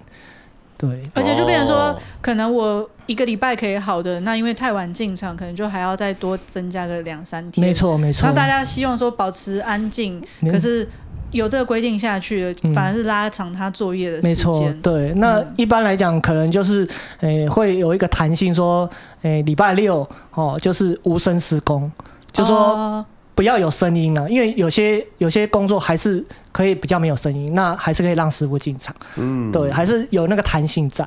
[0.83, 7.65] 对，而且就变成说，可能我一个礼拜可以好的，那因为太晚进场，可能就还要再多增加个两三天。
[7.65, 8.27] 没错，没错。
[8.27, 10.85] 那大家希望说保持安静，可是
[11.31, 14.29] 有这个规定下去，反而是拉长他作业的时间。
[14.31, 15.13] 没错，对。
[15.13, 16.85] 那一般来讲，可能就是，
[17.21, 18.89] 诶、欸，会有一个弹性，说，
[19.21, 21.89] 诶、欸，礼拜六哦，就是无声施工，
[22.33, 23.05] 就说。
[23.33, 28.95] 哦不要有声音了，因为有些有些工作还是可以比较没有声音，那还是可以让师傅进场。
[29.17, 31.03] 嗯，对，还是有那个弹性在。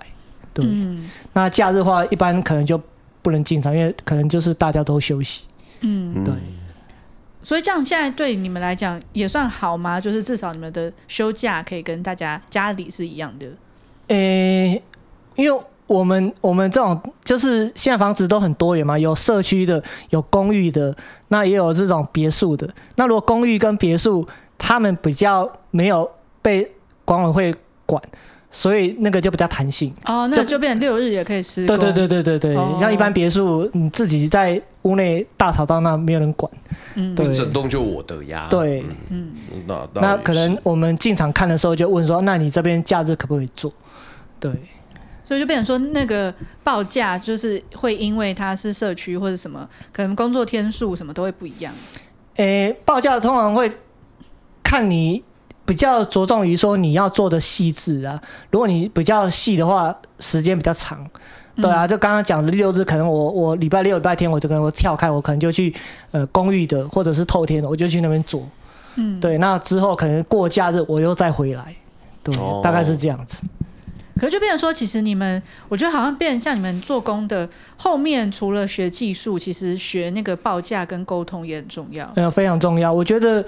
[0.52, 2.80] 对，嗯、那假日的话，一般可能就
[3.22, 5.44] 不能进场，因为可能就是大家都休息。
[5.82, 6.34] 嗯，对。
[7.44, 10.00] 所以这样现在对你们来讲也算好吗？
[10.00, 13.46] 就是至少你们的休假可以跟大家家里是一样的。
[14.08, 14.82] 诶、欸，
[15.36, 15.62] 因为。
[15.86, 20.94] 我们我们这种就是现在房子都很多元嘛，有社区的，有公寓的，
[21.28, 22.68] 那也有这种别墅的。
[22.96, 24.26] 那如果公寓跟别墅，
[24.58, 26.10] 他们比较没有
[26.42, 26.68] 被
[27.04, 28.02] 管委会管，
[28.50, 29.94] 所以那个就比较弹性。
[30.04, 31.78] 哦，那就变成六日也可以施工。
[31.78, 36.50] 对对对对对对，哦、像一般别墅，你自己在屋内大吵大闹，没有人管。
[36.94, 38.48] 嗯，对，整栋就我的呀。
[38.50, 39.32] 对，嗯，
[39.66, 43.70] 那那可能我们进场看的时候就问说，那你这边假日可不可以做？
[44.40, 44.50] 对。
[45.26, 51.72] 所以就变成说，那个报价就是会因为它是社区或者什么，可能工作天数什么都会不一样。
[52.36, 53.70] 诶、欸，报价通常会
[54.62, 55.24] 看你
[55.64, 58.22] 比较着重于说你要做的细致啊。
[58.50, 61.04] 如果你比较细的话，时间比较长。
[61.56, 65.74] 对啊，就刚刚讲的六日，可能我我礼拜六、礼拜天我就可能我跳开，我可能就去
[66.10, 68.46] 呃公寓的或者是透天的，我就去那边做。
[68.96, 71.74] 嗯，对，那之后可能过假日我又再回来。
[72.22, 73.42] 对，哦、大概是这样子。
[74.18, 82.10] 可是就变成说，其实你们，我觉得好像变成像你们做工的后面，除了学技术，其实学那个报价跟沟通也很重要。
[82.16, 82.90] 嗯，非常重要。
[82.90, 83.44] 我觉得，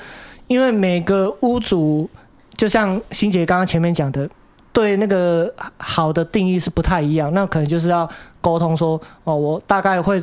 [0.47, 2.09] 因为每个屋主，
[2.55, 4.29] 就像欣姐刚刚前面讲的，
[4.71, 7.33] 对那个好的定义是不太一样。
[7.33, 8.07] 那可能就是要
[8.43, 10.23] 沟通说，哦，我大概会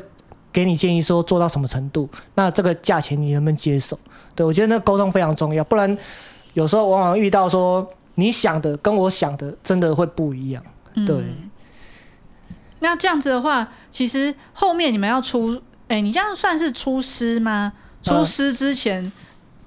[0.53, 3.97] 给你建议说做到什么程度，那这个价钱你能不能接受？
[4.35, 5.97] 对，我觉得那沟通非常重要，不然
[6.53, 7.83] 有时候往往遇到说。
[8.15, 11.15] 你想的跟我想的真的会不一样，对。
[11.15, 11.49] 嗯、
[12.79, 15.55] 那这样子的话，其实后面你们要出，
[15.87, 17.73] 哎、欸，你这样算是出师吗？
[18.01, 19.11] 出师之前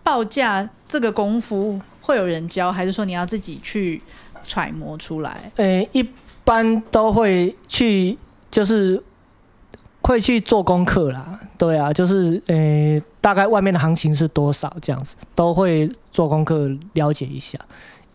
[0.03, 4.01] 报价这个功夫会有人教，还是说你要自己去
[4.45, 5.53] 揣摩出来？
[5.57, 6.09] 呃、欸，一
[6.45, 8.17] 般都会去，
[8.51, 9.03] 就是
[10.01, 11.41] 会去做功课啦。
[11.59, 17.59] 对啊，就是呃、欸，大概外面的行情是多少这样子，都会做功课了解一下。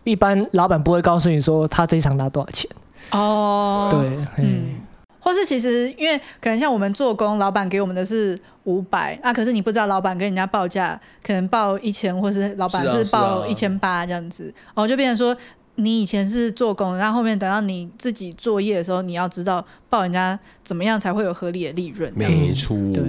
[0.04, 2.70] 一般老板不会告诉你说他这一场拿多少钱。
[3.10, 4.76] 哦，对，嗯。
[5.20, 15.34] 或是其实因为可能像我们做工，老板给我们的是五百啊，可是你不知道老板跟人家报价可能报一千，或是老板是报一千八这样子，哦，就变成说
[15.76, 22.12] 你以前是做工，然后后面等到你自己作业的时候，你要知道报人家怎么样才会有合理的利润。
[22.14, 22.76] 没错。
[22.92, 23.02] 对。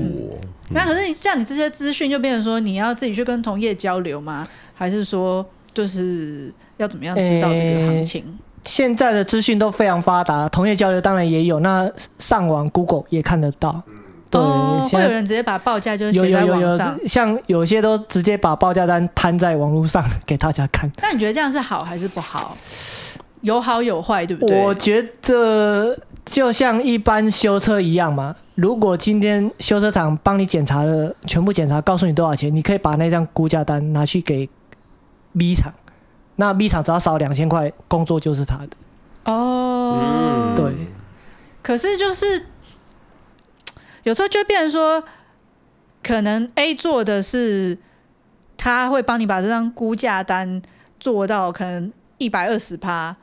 [0.69, 4.47] 那可是你像你这些资讯，就变成说你要自己去跟同业交流吗？
[4.73, 8.21] 还是说就是要怎么样知道这个行情？
[8.21, 8.27] 欸
[8.65, 13.79] 现在的资讯都非常发达，同业交流当然也有，那上网 Google 也看得到。
[14.31, 20.91] 对，哦、会有人直接把报价就写在网上，有有有有，像有些都直接把报价单摊在网络上给大家看。
[20.99, 22.57] 那你觉得这样是好还是不好？
[23.41, 24.59] 有好有坏，对不对？
[24.63, 34.49] 我觉得就像一般修车一样嘛，如果今天修车厂帮你检查了，全部检查，告诉你多少钱，你可以把那张估价单拿去给
[35.37, 35.71] B 厂。
[36.37, 38.69] 那 B 厂只要少两千块，工作就是他的。
[39.25, 40.73] 哦，对。
[41.61, 42.45] 可是就是
[44.03, 45.03] 有时候就变成说，
[46.03, 47.77] 可能 A 做的是
[48.57, 50.61] 他会帮你把这张估价单
[50.99, 53.15] 做到可能一百二十趴。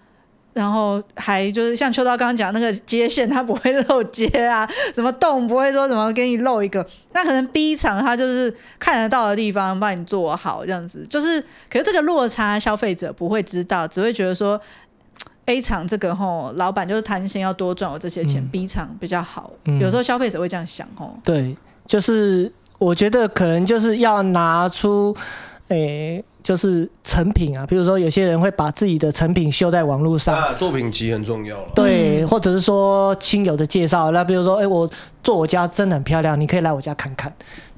[0.55, 14.61] 然后还就是像秋刀刚刚讲那个接线，它不会漏接啊， 什么洞不会说怎么给你漏一个，那可能 B 厂它就是看得到的地方帮你做好这样子，就是可是这个落差消费者不会知道，只会觉得说
[15.47, 21.19] A 厂这个吼老板就是贪心要多赚我这些钱，嗯，B 厂比较好，有时候消费者会这样想吼。
[21.25, 25.17] 对，就是我觉得可能就是要拿出
[25.69, 26.23] 诶。
[26.43, 31.71] 就是成品啊，比如说有些人会把自己的成品秀在网络上，啊，作品集很重要了。
[31.75, 34.91] 对，或者是说亲友的介绍，那比如说，哎、欸，我
[35.23, 37.33] 做我家真的很漂亮，你可以来我家看看。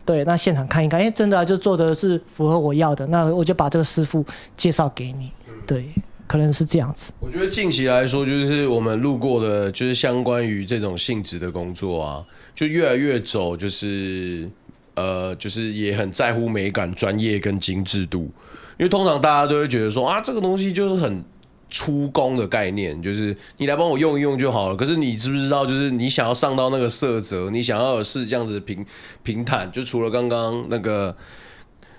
[0.07, 4.24] 对，那现场看一看，哎、欸，真的、啊、就做的是符合我要的，那我就把这个师傅
[4.57, 5.31] 介绍给你。
[5.66, 5.87] 对，
[6.27, 7.12] 可能是这样子。
[7.20, 12.24] 我觉得近期来说，就是我们路过的，就是相关于这种性质的工作啊，
[12.55, 14.48] 就越来越走，就是
[14.94, 18.31] 呃，就是也很在乎美感、专业跟精致度。
[18.78, 21.24] 因为通常大家都会觉得说啊，这个东西就是很
[21.70, 24.76] 出工的概念，就是你来帮我用一用就好了。
[24.76, 28.84] 可是你知不知道，就是你想要上到那个色泽，你想要是这样子平
[29.22, 31.16] 平坦，就除了刚刚那个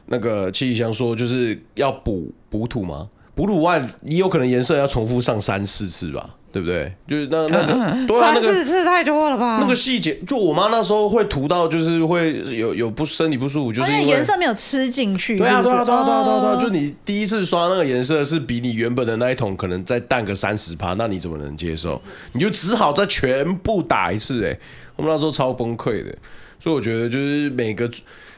[0.05, 3.09] 那个气象说，就是要补补土吗？
[3.33, 6.35] 补土外，你有可能颜色要重复上三四次吧。
[6.55, 6.89] 对不对？
[7.05, 9.57] 就是那那个对啊，三四次太多了吧？
[9.59, 15.37] 那个细节，就我妈那时候会涂到，就是会有有不身体不舒服，就是因为颜色没有吃进去。
[15.37, 22.01] 对啊，对啊，对啊，对啊，对啊，就你第一次刷那个颜色是比你原本的那一桶可能再淡个三十趴，那你怎么能接受？
[22.31, 24.45] 你就只好再全部打一次。
[24.45, 24.57] 哎，
[24.95, 26.15] 我们那时候超崩溃的。
[26.57, 27.85] 所以我觉得就是每个，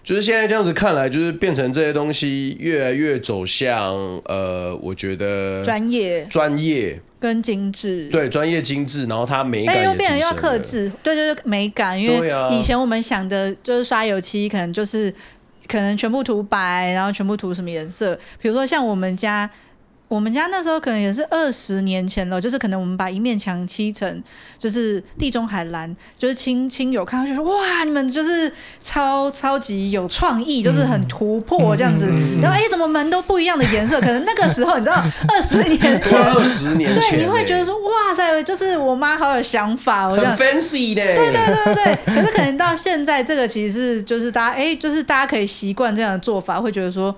[0.03, 3.93] 就是现在这样子看来，就是变成这些东西越来越走向
[4.25, 6.99] 呃，我觉得专业专业。
[7.19, 15.13] 跟精致，对，专业精致，然后它美感也，又变得要克制，对对对，美感，因为以前我们想的就是刷油漆，可能就是
[15.67, 19.49] 可能全部涂白，然后全部涂什么颜色，比如说像我们家。
[20.07, 24.23] 我们家那时候可能也是二十年前了，就是可能我们把一面墙漆成
[24.57, 32.07] 就是地中海蓝，就是亲亲友看到就说哇，你们就是超超级有创意，就是很突破这样子。
[32.09, 33.99] 嗯、然后哎、欸，怎么门都不一样的颜色？
[33.99, 41.03] 可能那个时候你知道， 二十年前，二十年前，对，你会觉得说哇塞，就是我妈好有想法，我这样 fancy 的。
[41.03, 47.13] 对对对对， 可是可能到现在这个其实是就是大家哎、欸，就是大家可以习惯这样的做法，会觉得说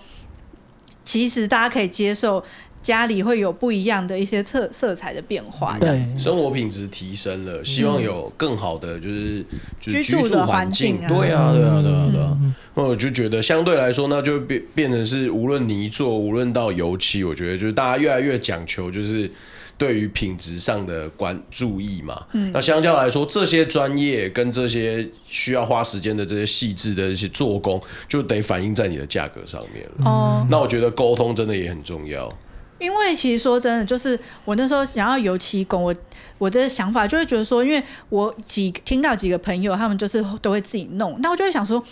[1.05, 2.43] 其实大家可以接受。
[2.81, 9.45] 家里会有不一样的一些色色彩的变化，对，生活品质提升了，希望有更好的就是
[9.79, 12.37] 就是居住的环境，对啊，对啊，对啊，对啊。
[12.75, 19.29] 那我就觉得相对来说，那就变变成是无论泥做，无论到油漆，我觉得就是大家越来越讲求就是
[19.77, 22.25] 对于品质上的关注意嘛。
[22.31, 30.09] 嗯，那相较来说，这些专业跟这些需要花时间的这些细致的一些做工，就得反映在你的价格上面了。
[30.09, 32.31] 哦，那我觉得沟通真的也很重要。
[32.79, 35.93] 因为其实说真的，就是我那时候想要油漆工，我
[36.37, 41.83] 我的想法就会觉得说，因为我几听到几个朋友，他们就是都会自己弄，那我就会想说，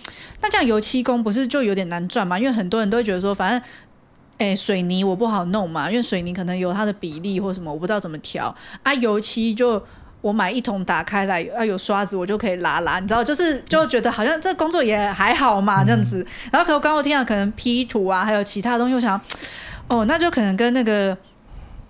[0.41, 2.39] 那这样油漆工不是就有点难赚吗？
[2.39, 3.61] 因为很多人都会觉得说，反正，
[4.37, 8.93] 哎，水泥我不好弄嘛，因为水泥可能有它的比例或什么，我不知道怎么调啊。
[8.93, 9.83] 油漆就
[10.21, 16.25] 我买一桶打开来，啊有刷子我就可以拉拉，你知道，就是就觉得好像这工作也还好嘛这样子。
[16.51, 19.19] 然后可我刚刚我听到可能 P 图啊，还有其他东西，我想。
[19.87, 21.17] 哦，那就可能跟那个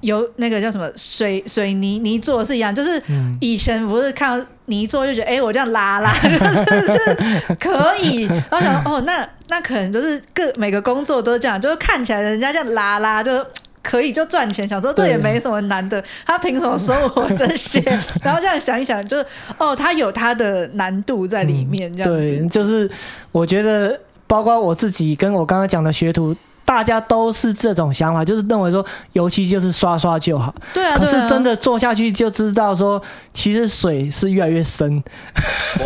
[0.01, 3.01] 有那个叫什么水水泥泥做是一样，就是
[3.39, 13.43] 以前不是看到泥做就觉得，哎、欸，我这样拉拉 就是，是可以，然后想哦，那那可能就是各每个工作都这样，就是看起来人家这样拉拉就
[13.81, 17.81] 可以就赚钱，想说这也没什么难的，他凭什么收我这些？
[18.21, 19.25] 然后这样想一想，就是
[19.57, 22.29] 哦，他有他的难度在里面，这样子。
[22.29, 22.87] 嗯、对，就是
[23.31, 26.35] 我觉得，包括我自己跟我刚刚讲的学徒。
[26.67, 30.53] 大家都是这种想法，就是认为说油漆就是刷刷就好。
[30.73, 33.01] 对啊，可是真的做下去就知道说，
[33.31, 35.01] 其实水是越来越深。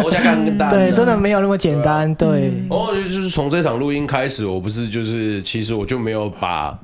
[0.03, 2.13] 我讲更单， 对，真的没有那么简单。
[2.15, 6.75] 对，对嗯、哦，就是从这场录音开始，我不是就是其实我就没有把，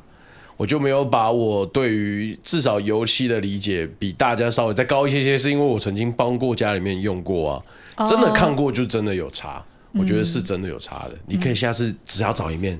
[0.57, 7.63] 我就没有把我对于至少油漆的理解比大家稍微再高一些些，是因为我曾经帮过家里面用过
[7.95, 9.59] 啊，哦、真的看过就真的有差，
[9.93, 11.13] 我觉得是真的有差的。
[11.13, 12.79] 嗯、你可以下次只要找一面。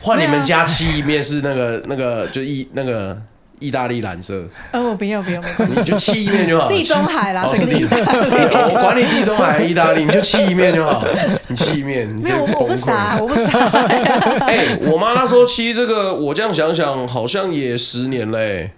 [0.00, 3.16] 换你们家漆一面是那个 那个就意那个
[3.58, 4.46] 意大利蓝色。
[4.70, 6.68] 呃，我不用不用，你就漆一面就好。
[6.68, 8.02] 地中海啦，哦，是地中海。
[8.04, 11.04] 我管你地中海、意大利，你就漆一面就好。
[11.48, 13.50] 你漆一面，你没有，我不傻，我不傻。
[14.46, 18.70] 哎，我妈那时候漆这个，我这样想想，好像也十年嘞。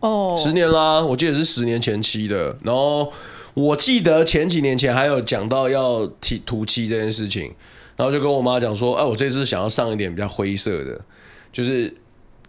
[0.00, 2.56] 哦，十年啦，我记得是十年前漆的。
[2.62, 3.12] 然后
[3.52, 7.52] 我记得前几年前还有讲到要提涂漆这件事情。
[8.00, 10.98] 然后就跟我妈讲说，哎、啊，我这次想要上一点比较灰色的，
[11.52, 11.94] 就是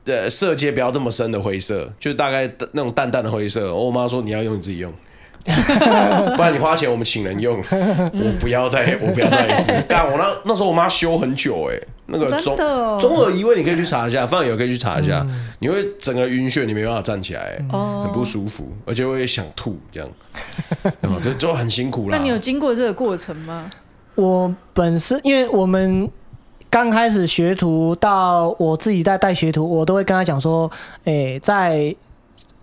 [0.06, 3.76] 呃色阶不要这么深的灰色，就大概那种淡淡的灰色。
[3.76, 4.90] 我妈说你要用你自己用，
[5.44, 9.74] 不然你花钱我们请人用， 我不要再我不要再试。
[9.90, 12.56] 干我那那时候我妈修很久哎、欸，那个中
[12.98, 20.10] 中耳移位你可以去查一下，饭友可以去查一下，嗯、你会整个晕眩，你没办法站起来、欸，嗯、很不舒服，而且会想吐这样，
[21.22, 22.16] 就就很辛苦了。
[22.16, 23.70] 那你有经过这个过程吗？
[24.16, 26.10] 我本身，因为我们
[26.70, 30.70] 刚开始学徒，到我自己在带学徒，我都会跟他讲说，
[31.06, 31.96] 诶、欸，在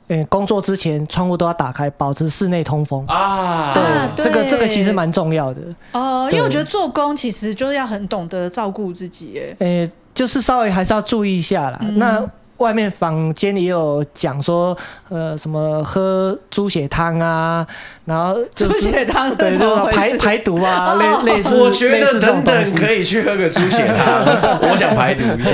[0.09, 3.05] 诶、欸、工作之前，窗户都要打开，保持室内通风。
[3.07, 3.75] 啊。
[3.75, 5.61] 对，啊对这个这个其实蛮重要的。
[5.93, 11.79] 哦，呃、因为我觉得做工其实就是要很懂得照顾自己，诶、欸，就是稍微还是要注意一下啦。
[11.83, 12.25] 嗯、那
[12.59, 14.77] 外面坊间也有讲说，
[15.09, 17.67] 呃，什么喝猪血汤啊，
[18.05, 21.57] 然后猪、就是、血汤对，就排排毒啊，类、哦、类似。
[21.57, 24.25] 我觉得等等可以去喝个猪血汤，
[24.61, 25.51] 我想排毒一下，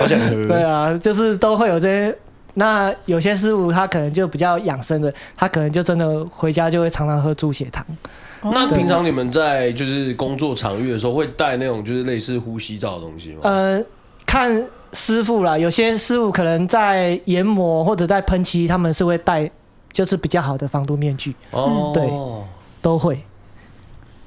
[0.00, 0.48] 我想喝。
[0.48, 2.16] 对啊，就是都会有这些。
[2.54, 7.84] 那有些师傅他可能就比较养生的，他可能就真的回家就会常常喝猪血汤。
[8.40, 13.40] 哦、那平常你们在就是工作场域的时候，会带那种就是类似呼吸罩的东西吗？
[13.42, 13.84] 呃，
[14.24, 14.66] 看。
[14.96, 19.48] 师傅啦，有些师傅可能在研磨或者在喷漆，他们是会戴，
[19.92, 21.36] 就是比较好的防毒面具。
[21.50, 22.02] 哦，对，
[22.80, 23.14] 都会。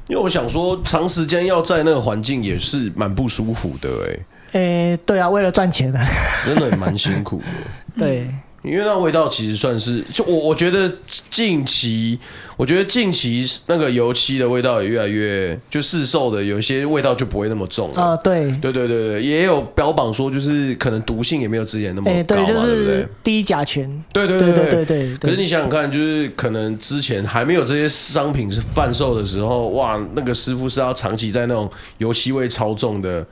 [0.07, 4.19] 因为我想说，长时间要在那个环境也是蛮不舒服的、欸，哎。
[4.51, 6.07] 诶，对啊，为了赚钱啊，
[6.45, 7.45] 真的蛮辛苦的。
[7.97, 8.27] 对。
[8.61, 10.91] 因为那味道其实算是，就我我觉得
[11.29, 12.19] 近期，
[12.57, 18.01] 我觉得近期那个油漆的味道也越来越，就市售的有些味道就不会那么重了。
[18.01, 23.07] 啊、呃，对，对对对对，也有标榜说就是可能毒性也没有之前那么高嘛，对，就是、对不对？
[23.23, 24.03] 低甲醛。
[24.11, 25.17] 对对对对对对。
[25.17, 33.25] 可是你想想看，就是可能之前还没有这些商品是贩售的时候，哇，那个师傅是要长期在那种油漆味超重的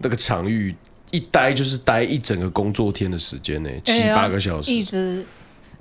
[0.00, 0.74] 那个场域。
[1.10, 5.24] 一待就是待一整个工作天的时间呢，七八个小时，一直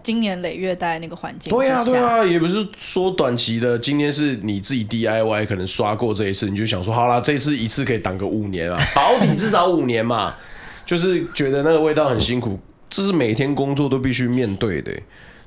[0.04, 1.52] 经年累月待那个环境。
[1.52, 3.78] 对啊，对啊，也不是说短期的。
[3.78, 10.36] 今天是你自己 DIY，可能刷过这一次，你就想说，好啦，这次一次可以挡个五年啊， 保底至少五年嘛。
[10.86, 14.92] 就是觉得那个味道很辛苦，这是每天工作都必须面对的。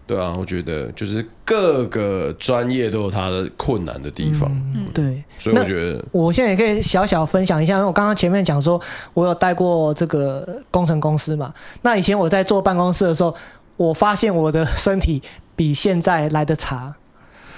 [0.09, 4.50] 对啊，我觉得就是各个专业都有它的困难的地方。
[4.74, 5.22] 嗯，对。
[5.36, 8.80] 所以我觉得，我现在也可以小小分享一下，因为我刚刚前面讲说，
[9.12, 11.52] 我有带过这个工程公司嘛。
[11.82, 13.34] 那以前我在坐办公室的时候，
[13.76, 15.22] 我发现我的身体
[15.54, 16.94] 比现在来的差。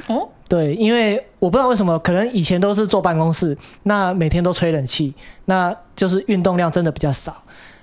[0.08, 7.40] 哦，对，因为我不知道为什么，可能以前都是坐办公室，那每天都吹冷气，那就是运动量真的比较少。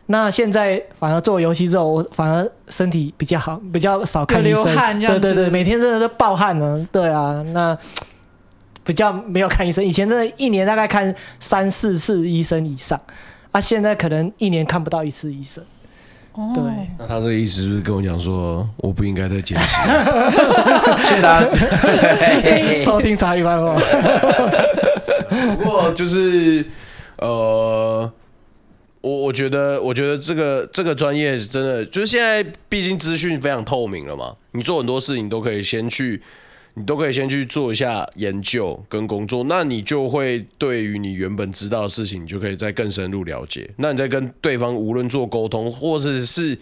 [0.09, 4.63] 那现在反而做游戏之后，我反而身体比较好，比较少看医生。
[5.01, 6.87] 对对对，每天真的都爆汗呢。
[6.93, 7.77] 对啊，那
[8.85, 9.83] 比较没有看医生。
[9.83, 12.97] 以前真的一年大概看三四次医生以上，
[13.51, 15.61] 啊，现在可能一年看不到一次医生。
[16.31, 16.53] 哦。
[16.55, 16.63] 对。
[16.97, 19.65] 那他这个意思是不是跟我讲说，我不应该再减脂？
[21.03, 21.49] 谢谢大家
[22.85, 23.75] 收听茶余饭后。
[25.57, 26.65] 不过就是
[27.17, 28.09] 呃。
[29.07, 36.21] 我我觉得，我觉得这个这个专业是真的，就是现在毕竟资讯非常透明了嘛，你做很多事情都可以先去，
[36.73, 43.69] 你都可以先去做一下研究跟工作，那你就会对于你原本知道的事情，你就可以再更深入了解。
[43.77, 46.57] 那你再跟对方无论做沟通，或者是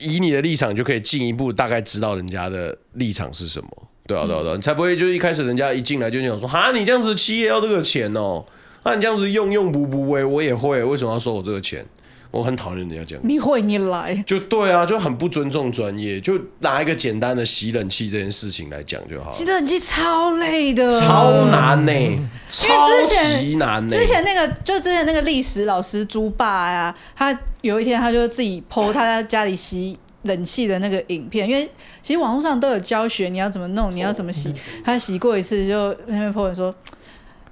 [0.00, 3.68] 以你的立场，就可以进一步大概知道人家的立场是什么。
[4.06, 8.44] 对啊，对啊，对啊，你才不会就一开始人家一进来就想说，哈，你这样子企业要这个钱哦。
[8.86, 11.84] 那你这样子用用不不为，我也会，为什么要收我这个钱？
[12.30, 13.24] 我很讨厌人家这样。
[13.26, 16.20] 你会你来，就对啊，就很不尊重专业。
[16.20, 19.36] 就拿一个简单的洗冷气这件事情来讲就好了。
[19.36, 23.98] 洗冷气超累的，超难呢、欸，嗯、超级难呢、欸。
[23.98, 31.68] 之前那个，就之前那个历史老师猪爸呀，他有一天他就自己 po 他在家里洗冷气的那个影片，因为
[32.02, 34.52] 其实网络上都有教学，你要怎么弄，你要怎么洗。
[34.84, 36.72] 他洗过一次就那边 po 说。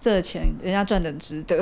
[0.05, 1.57] 这个钱人家赚的值得。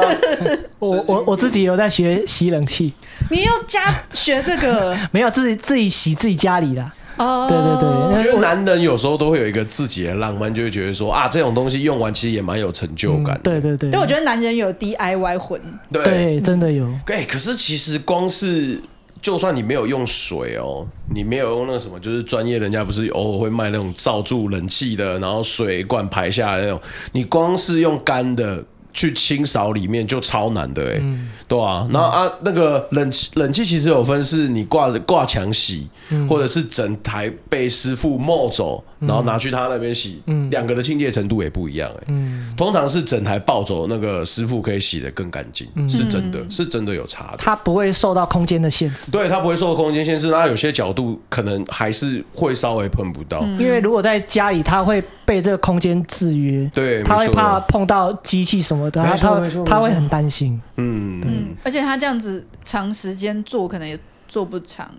[0.80, 2.94] 我我我自己有在学吸冷气。
[3.30, 4.96] 你又加学这个？
[5.12, 6.90] 没有，自己自己洗自己家里的。
[7.18, 8.16] 哦，对对对。
[8.16, 13.38] 我觉得男人有时候都会有一个自己的浪漫，就会觉得说啊，这种东西用完其实也蛮有成就感。
[13.44, 13.90] 对对对。
[13.90, 15.60] 但我觉得男人有 DIY 魂。
[15.92, 16.88] 对，真的有。
[17.04, 18.80] 对，可是其实光是。
[19.22, 26.80] 就算你没有用水哦，你没有用那个什么，就是专业人家不是偶尔会卖那种罩住冷气的，然后水管排下来那种，
[27.12, 28.64] 你光是用干的。
[28.90, 40.20] 去清扫里面就超难的哎、欸，嗯、对啊，然后啊，那个冷气冷气其实有分，是你挂挂墙洗，嗯、或者是整台被师傅冒走，然后拿去他那边洗，
[40.50, 42.04] 两、嗯、个的清洁程度也不一样哎、欸。
[42.08, 47.36] 嗯、通常是整台抱走，那个师傅可以洗的更干净，嗯、是真的，是真的有差的。
[47.38, 58.88] 它不会受到空间的限制，对，它不会受到空间限制，那有些角度可能还是会稍微碰不到，因为如果在家里，它会被这个空间制约，对，他会怕碰到机器什么。
[58.90, 59.14] 的，他，
[59.66, 60.58] 他会很担心。
[60.76, 64.90] 嗯嗯，而且他这样子长时间做，可能也做不长，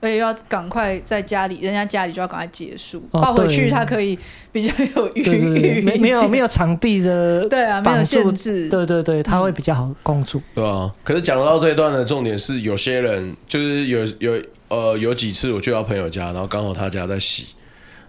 [0.00, 4.18] 而且要赶快在家里，人家家里就要赶快结束，抱回去他可以
[4.50, 5.80] 比较有余裕。
[5.82, 8.68] 没没有没有场地的 对啊，没有限制。
[8.68, 10.40] 对对对，他会比较好工作。
[10.54, 17.48] 对啊，可是讲到这一段的重点是，有些人就是有有呃有几次我去到朋友家，然后刚好他家在洗。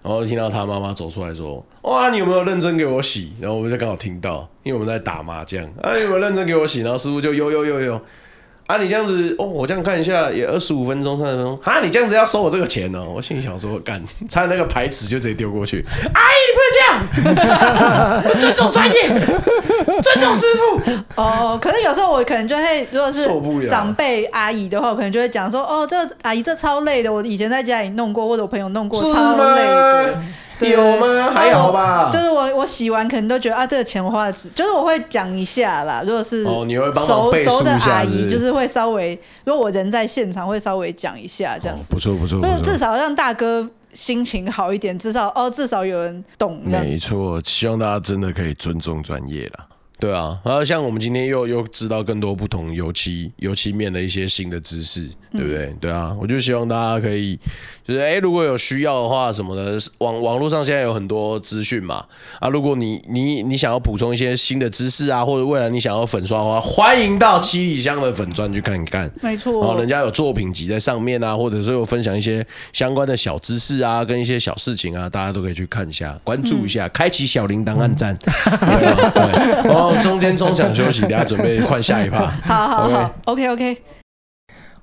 [0.02, 5.62] 然后听到他妈妈走出来说：“哇，你有没有认真给我洗？”然后我们就刚好听到，因为我们在打麻将。
[5.80, 6.80] 啊，有没有认真给我洗？
[6.80, 8.00] 然后师傅就呦呦呦呦。
[8.66, 11.58] 啊，你这样子哦，我这样看一下也二十五分钟、三十分钟。
[11.64, 13.14] 啊，你这样子要收我这个钱呢、哦？
[13.16, 15.84] 我心里想说，干， 差那个牌子就直接丢过去。
[16.14, 19.08] 阿姨不能这样， 尊重专业，
[20.00, 20.80] 尊重师傅。
[21.20, 23.28] 哦，可是有时候我可能就会，如果是
[23.68, 30.22] 长辈阿姨的话，我可能就会讲说，哦，这阿姨这超累的，我以前在家里弄过，或者我朋友弄过，超累的。
[30.70, 31.30] 有吗？
[31.30, 32.10] 还好吧。
[32.12, 34.48] 就是我我洗完可能都觉得啊，这个钱花的值。
[34.50, 36.02] 就是我会讲一下啦。
[36.06, 41.92] 如果是哦，你会帮熟熟的阿姨，就是会稍微，如果我人在现场，会稍微讲一下这样子。
[41.92, 46.60] 不错不错，不至少让大哥心情好一点，至少哦，至少有人懂。
[46.64, 49.66] 没错，希望大家真的可以尊重专业啦。
[49.98, 55.66] 对啊，然后像我们今天又又知道更多不同油漆油漆面的一些新的知识，对不对？
[55.66, 57.38] 嗯、对啊，我就希望大家可以，
[57.86, 62.04] 就是哎，如果有需要的话什么的，网网络上现在有很多资讯嘛。
[62.40, 69.10] 啊，如果你你你想要补充一些新的知识啊，或者未来你想要粉刷的话，欢迎到七里香的粉砖去看一看。
[69.22, 78.16] 没错，然后人家有作品集在上面啊，或者说有分享一些相关的小知识啊，跟一些小事情啊，大家都可以去看一下，关注一下，嗯、开启小铃铛，按赞。
[78.22, 82.26] 对中间中场休息，大家准备换下一趴。
[82.44, 84.01] 好好好，OK OK。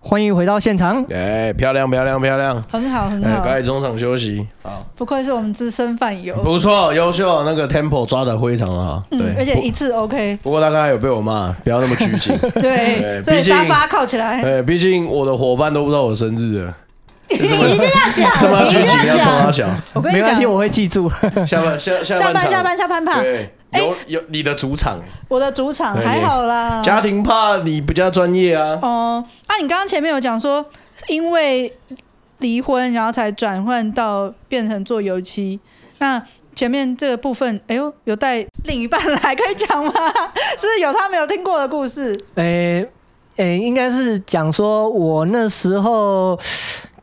[0.02, 1.06] 欢迎回到现场。
[1.14, 3.44] 哎，漂亮漂亮漂亮，很好很好。
[3.44, 4.48] 该中场休息。
[4.64, 6.36] 好，不愧是我们资深饭友。
[6.38, 9.04] 不错，优秀，那个 tempo 抓的非常好。
[9.12, 10.40] 对，而且一次 OK。
[10.42, 12.36] 不过他刚才有被我骂，不要那么拘谨。
[12.62, 14.42] 对，所以沙发靠起来。
[14.42, 16.74] 对，毕竟我的伙伴都不知道我生日了。
[17.30, 17.78] 一定要
[18.16, 19.70] 讲，这么拘谨，要冲他讲。
[19.94, 21.12] 我跟你讲，我会记住。
[21.46, 23.22] 下班下下班下班下班趴。
[23.22, 23.54] 对。
[23.74, 26.82] 有有你的主场，我的主场还好啦。
[26.82, 28.80] 家庭怕你比较专业啊。
[28.82, 30.66] 哦，啊，你刚刚前面有讲说，
[31.08, 31.72] 因为
[32.40, 35.60] 离婚，然后才转换到变成做油漆。
[36.00, 36.20] 那
[36.56, 39.94] 前面这个部分，哎呦，有带另一半来可以讲吗？
[40.58, 42.18] 是有他没有听过的故事？
[42.36, 42.90] 诶
[43.36, 46.40] 诶，应该是讲说我那时候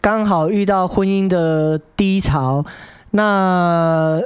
[0.00, 2.64] 刚好遇到婚姻的低潮，
[3.12, 4.20] 那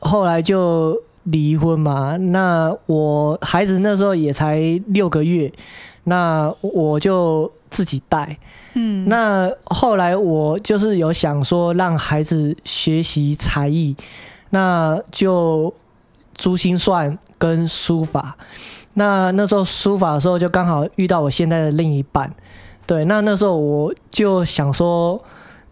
[0.00, 1.00] 后来就。
[1.30, 5.52] 离婚嘛，那我孩子那时候也才六个月，
[6.04, 8.38] 那我就自己带。
[8.74, 13.94] 嗯，那后来我就是有想说让孩子学习才艺，
[14.50, 15.72] 那就
[16.34, 18.36] 珠心算跟书法。
[18.94, 22.32] 那那时候书法的时候就刚好遇到我现在的另一半，
[22.86, 25.22] 对，那那时候我就想说，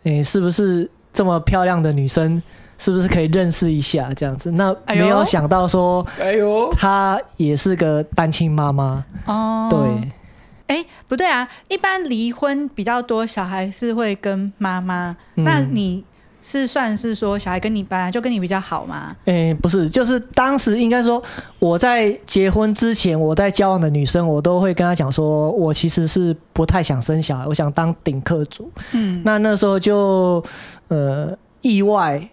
[0.04, 2.42] 诶，是不是这么漂亮的女生？
[2.79, 4.51] 是不是可以认识一下这样子？
[4.53, 9.66] 那没有想到说，哎呦，她也是个单亲妈妈哦。
[9.70, 15.16] 对，哎，不对啊，一般离婚比较多，小孩是会跟妈妈。
[15.35, 16.05] 那你
[16.43, 19.16] 是算是说小孩跟你本来就跟你比较好吗？
[19.24, 21.20] 哎、欸，不是，就是当时应该说
[21.59, 28.70] 我在结婚之前，我在交往的女生，我都会跟她讲说，我其实是不太想生小孩，我想当顶客族。
[28.93, 30.45] 嗯，那那时候就
[30.89, 32.29] 呃意外，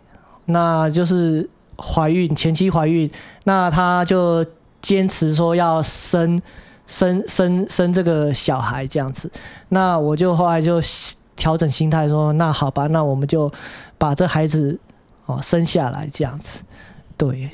[0.45, 3.09] 那就是怀孕，前期怀孕，
[3.45, 4.45] 那她就
[4.81, 6.41] 坚持说要生。
[6.85, 9.31] 生生生这个小孩这样子，
[9.69, 10.81] 那我就后来就
[11.33, 13.49] 调整心态说，那好吧，那我们就
[13.97, 14.77] 把这孩子
[15.25, 16.61] 哦生下来这样子，
[17.15, 17.49] 对，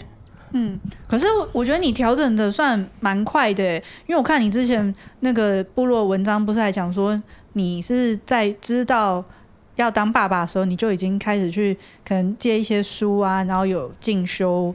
[0.52, 3.76] 嗯，可是我觉得你调整的算蛮快的，
[4.08, 7.22] 因为我看你之前那个部落文章不是还讲说，
[7.54, 9.24] 你是在知道
[9.82, 11.78] 要当爸爸的时候，你就已经开始去
[12.08, 14.74] 可能借一些书啊，然后有进修，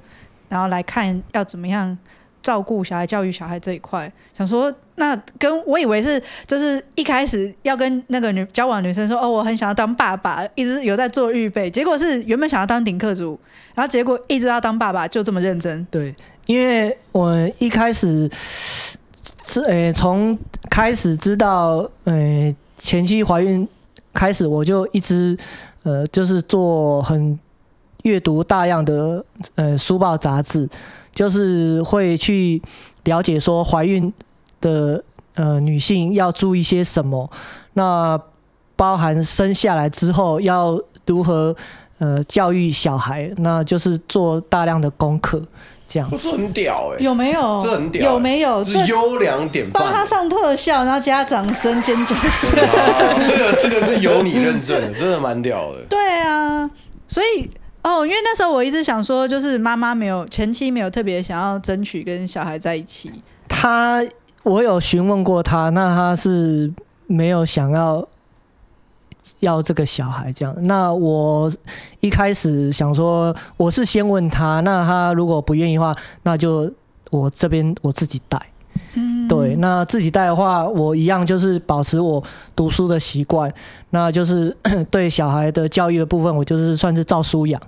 [0.48, 1.96] 然后来看要怎么样。
[2.44, 13.40] 照顾小孩、教育小孩这一块，想说那跟我以为是就是一开始要跟那个女交往女生说哦，我很想要当爸爸，一直有在做预备，结果是原本想要当顶客族，
[13.74, 15.82] 然后结果一直要当爸爸，就这么认真。
[15.90, 18.30] 对，因为我一开始
[19.42, 20.38] 是诶，从
[20.68, 23.66] 开始知道诶前期怀孕
[24.14, 25.36] 开始，我就一直
[25.82, 27.38] 呃就是做很
[28.04, 29.22] 阅读大量的
[29.56, 30.66] 呃书报杂志。
[31.14, 32.60] 就是会去
[33.04, 34.12] 了解说怀孕
[34.60, 35.00] 的
[35.34, 37.30] 呃女性要注意些什么，
[37.74, 38.20] 那
[38.74, 41.54] 包含生下来之后要如何
[41.98, 45.40] 呃教育小孩，那就是做大量的功课，
[45.86, 46.16] 这样子。
[46.16, 47.04] 不是很屌哎、欸？
[47.04, 47.60] 有没有？
[47.62, 48.64] 这很屌、欸，有没有？
[48.64, 49.82] 是优良典范。
[49.82, 52.56] 帮他上特效，然后加掌声尖叫声。
[53.26, 55.78] 这个这个是由你认证的， 真的蛮屌的。
[55.88, 56.70] 对啊，
[57.08, 57.50] 所以。
[57.86, 63.12] 哦，因为那时候我一直想说，就是妈妈没有前妻没有特别想要争取跟小孩在一起。
[63.46, 64.02] 他，
[64.42, 66.72] 我有询问过他，那他是
[67.06, 68.02] 没有想要
[69.44, 70.54] 要这个小孩这样。
[70.64, 71.50] 那我
[72.00, 76.72] 一开始想说，我是先问他，那他如果不愿意的话，那就
[77.10, 78.40] 我这边我自己带。
[78.94, 82.22] 嗯，对，那自己带的话，我一样就是保持我
[82.56, 83.52] 读书的习惯，
[83.90, 84.56] 那就是
[84.90, 87.60] 对小孩的教育的部分，我就是算是照书养。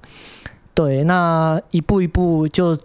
[0.74, 2.76] 对，那一步一步就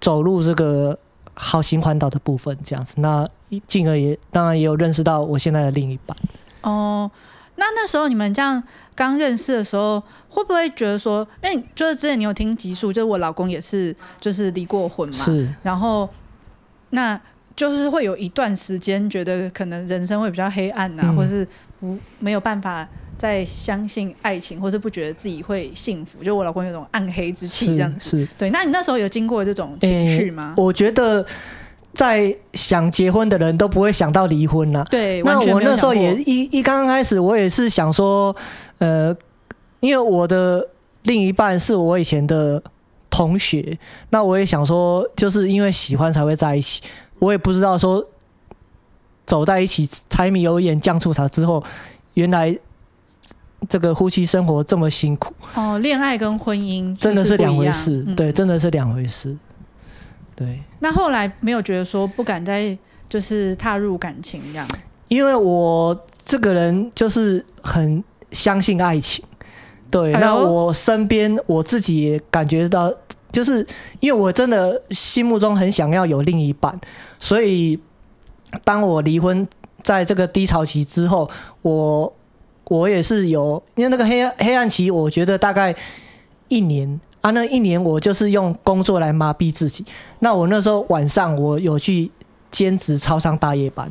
[0.00, 0.98] 走入这个
[1.34, 3.28] 好行环岛的部分，这样子，那
[3.66, 6.16] 进而也当然也有认识到我现在的另一半。
[6.62, 7.10] 哦，
[7.58, 8.62] 那那时候你们这样
[8.94, 16.08] 刚认识的时候，会不会觉得说，因为就是之前你有听集数，就是我老公也是就是离过婚嘛，是，然后
[16.90, 17.20] 那。
[17.58, 21.44] 就是会有一段时间觉得可能人生会比较黑暗呐、啊，嗯、或是
[21.80, 22.88] 不没有办法
[23.18, 26.22] 再相信爱情，或是不觉得自己会幸福。
[26.22, 27.98] 就我老公有种暗黑之气这样子。
[27.98, 28.50] 是，是对。
[28.50, 30.62] 那你那时候有经过这种情绪吗、欸？
[30.62, 31.26] 我觉得
[31.98, 34.86] 在想结婚的人都不会想到离婚了、啊。
[34.88, 35.20] 对。
[35.22, 38.34] 那我那时候也一一刚刚开始，我也是想说，
[38.78, 39.12] 呃，
[39.80, 40.64] 因为我的
[41.02, 42.62] 另一半是我以前的
[43.10, 43.76] 同学，
[44.10, 46.80] 那我也想说，就是因为喜欢才会在一起。
[47.18, 48.06] 我也不知道说
[49.26, 51.60] 走在一起柴米油盐酱醋茶之后，
[52.14, 52.56] 原来
[53.68, 55.76] 这个夫妻生活这么辛苦哦。
[55.80, 59.36] 恋爱跟婚姻真的是两回事，对，真的是两回事。
[60.38, 60.60] 对。
[60.78, 62.76] 那后来没有觉得说不敢再
[63.08, 64.68] 就是踏入感情这样？
[65.08, 69.24] 因为我这个人就是很相信爱情，
[69.90, 70.12] 对。
[70.12, 72.92] 那我身边我自己也感觉到。
[73.30, 73.64] 就是
[74.00, 76.80] 因为我真的心目中很想要有另一半，
[77.20, 77.78] 所以
[78.64, 79.46] 当我离婚
[79.82, 81.28] 在这个低潮期之后，
[81.60, 82.10] 我
[82.64, 85.76] 我也是有，因为那个黑暗黑暗期，我觉得大概
[86.48, 86.98] 一年
[87.28, 89.84] 啊，那一年我就是用工作来麻痹自己。
[90.20, 92.10] 那我那时候晚上我有去
[92.50, 93.90] 兼职超商大夜班，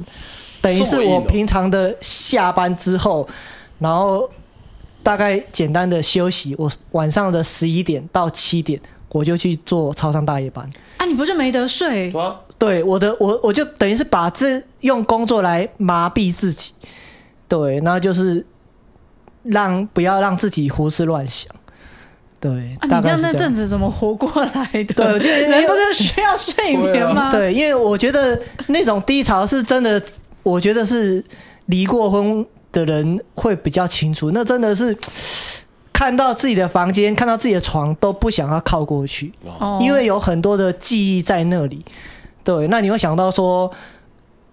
[0.62, 3.28] 等于是我平常的下班之后，
[3.80, 4.30] 然后
[5.04, 8.80] 大概简单的休息，我晚上的十一点到七点。
[9.10, 11.06] 我就去做超商大夜班啊！
[11.06, 12.14] 你不是没得睡？
[12.60, 16.74] 对，我的我我就等于是把这用工作来麻痹自己，
[17.48, 18.46] 对，那就是
[19.44, 21.50] 让不要让自己胡思乱想。
[22.40, 24.94] 对，啊，你这样那阵子怎么活过来的？
[24.94, 27.30] 对，就 人不是需要睡眠吗？
[27.34, 30.02] 对，因为我觉得那种低潮是真的，
[30.44, 31.24] 我觉得是
[31.66, 34.96] 离过婚的人会比较清楚，那真的是。
[35.94, 39.34] 看到自己的房间，看到自己的床，都不想要靠过去，
[39.82, 41.84] 因为有很多的记忆在那里。
[42.44, 43.72] 对，那你会想到说，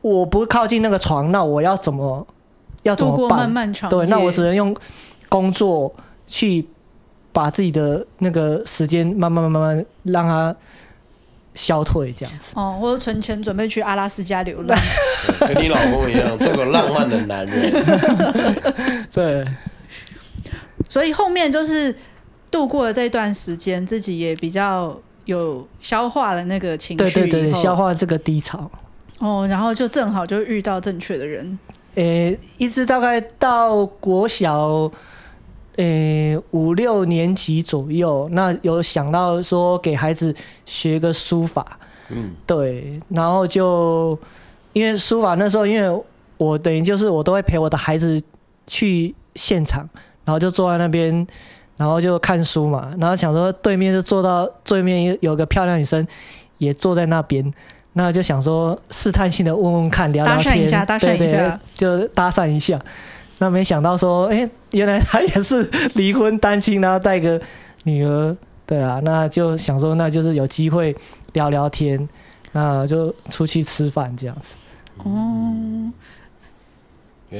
[0.00, 2.26] 我不靠近那个床，那我要怎么
[2.82, 3.40] 要怎么办？
[3.40, 3.90] 漫漫。
[3.90, 4.74] 对，那我只能用
[5.28, 5.94] 工作
[6.26, 6.66] 去
[7.34, 10.54] 把自己的那个时间慢慢慢慢慢让它
[11.54, 12.54] 消退，这样子。
[12.56, 14.78] 哦，或者存钱准备去阿拉斯加流浪，
[15.40, 19.06] 跟你老公一样， 做个浪漫的男人。
[19.12, 19.44] 对。
[20.88, 21.94] 所以后面就是
[22.50, 28.70] 度过了这段时间，自己也比较有消化了那个情绪，对对对，消化这个低潮。
[29.18, 31.58] 哦，然后就正好就遇到正确的人。
[31.94, 34.90] 诶，一直大概到国小，
[35.76, 40.34] 诶五六年级左右，那有想到说给孩子
[40.66, 41.78] 学个书法，
[42.10, 44.18] 嗯，对，然后就
[44.72, 46.02] 因为书法那时候，因为
[46.36, 48.22] 我等于就是我都会陪我的孩子
[48.66, 49.88] 去现场，
[50.24, 51.26] 然后就坐在那边，
[51.76, 56.06] 然后就看书嘛，然后想说对面就坐到对面有个漂亮女生
[56.58, 57.52] 也坐在那边。
[57.96, 62.76] 那就想说试探性的问问看，聊聊天，搭讪一下，搭讪一下，就搭讪一下。
[63.44, 67.38] 那没想到说，哎、原来他也是离婚单亲，然后带个
[67.82, 68.34] 女儿，
[68.64, 70.96] 对啊，那就想说，那就是有机会
[71.34, 72.08] 聊聊天，
[72.52, 74.56] 那就出去吃饭这样子。
[75.02, 75.92] 哦。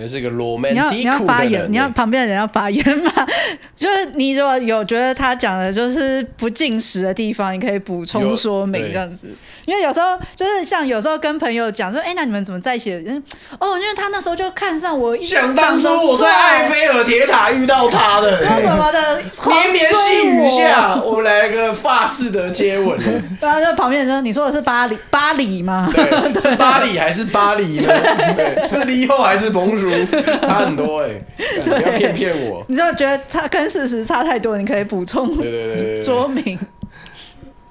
[0.01, 1.03] 来是一个罗曼蒂克的人。
[1.05, 3.13] 你要你要发言，你要旁边的人要发言嘛？
[3.77, 9.29] 就是你如果有觉得他讲的就是不尽实的地方，你可以补充说明这样子。
[9.67, 13.11] 因为有时候就是像有时候跟朋友讲说，哎、欸，那你们怎么在一起的？
[13.59, 15.17] 哦，因为他那时候就看上我。
[15.25, 22.99] 想当初我在埃菲尔铁塔遇到他的，那什么的，绵绵细雨下，我们来个法式的接吻。
[23.41, 25.91] 对啊，就旁边人说，你说的是巴黎巴黎吗？
[25.95, 27.81] 对，是巴黎还是巴黎
[28.69, 30.23] 是离后还是甭熟？
[30.43, 32.65] 差很多哎、欸，不要骗骗我。
[32.69, 36.59] 你就觉得差跟事实差太多，你可以补充对对对说明。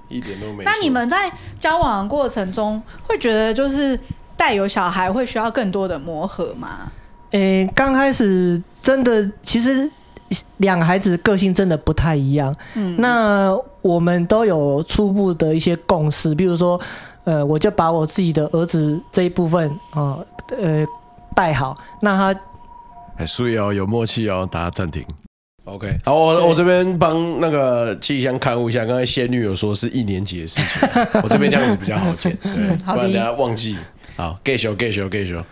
[0.10, 0.64] 一点都没。
[0.64, 4.00] 那你们在交往的过程中，会觉得就是
[4.38, 6.92] 带有小孩会需要更多的磨合吗？
[7.32, 9.90] 诶、欸，刚开始真的，其实
[10.58, 12.54] 两个孩子个性真的不太一样。
[12.76, 16.80] 嗯，那我们都有初步的一些共识，比如说，
[17.24, 20.20] 呃，我就把我自己的儿子这一部分啊，
[20.62, 20.86] 呃。
[21.36, 22.40] 带好，那他
[23.18, 25.06] 很碎哦，有默契哦，大家暂停。
[25.66, 30.90] OK，好，我我这边帮那个气象看护一下，刚才仙女有说是一年级的事情，
[31.24, 33.78] 我这边这样子比较好剪，对， 不然大家忘记。
[34.18, 35.44] 好，get show get show get show。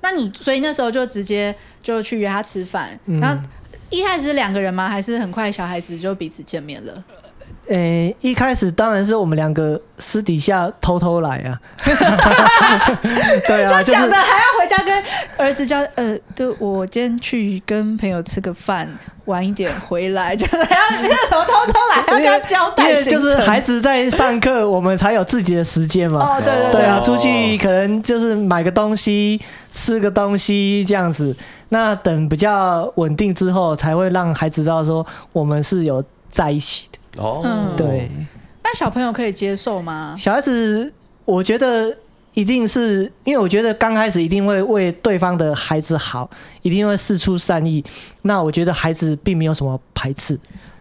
[0.00, 3.42] 那你所以那时候就直接就去约他吃饭，嗯、然后
[3.88, 4.88] 一开始是两个人吗？
[4.88, 6.92] 还是很快小孩子就彼此见面了？
[7.66, 11.58] 呃、欸，一开始当然是我们两个私底下偷偷来啊，
[13.46, 14.53] 对啊，就讲的还要
[15.36, 18.88] 儿子叫，呃，就我今天去跟朋友吃个饭，
[19.26, 26.36] 晚一点回来，就是要什么偷偷来，要跟他交代，就是孩子在上课，我们才有自己的时间嘛。
[26.36, 31.36] 哦，对对对，啊，出去可能就是买个东西，吃个东西这样子。
[31.70, 37.22] 那等比较稳定之后，才会让孩子知道说我们是有在一起的。
[37.22, 37.42] 哦，
[37.76, 38.10] 对，
[38.62, 40.14] 那小朋友可以接受吗？
[40.16, 40.92] 小孩子，
[41.24, 41.96] 我觉得
[42.34, 46.28] 一定是因为我觉得刚开始一定会为对方的孩子好，
[46.62, 47.82] 一定会事出善意。
[48.22, 50.38] 那我觉得孩子并没有什么排斥。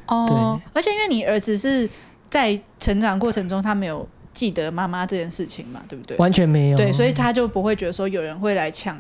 [0.08, 1.90] 哦，对，而且因为你儿子是
[2.30, 6.18] 在成长过程中，他没有记得妈妈这件事情嘛，对不对？
[6.18, 6.78] 完全没有。
[6.78, 9.00] 对，所以他就不会觉得说有人会来抢。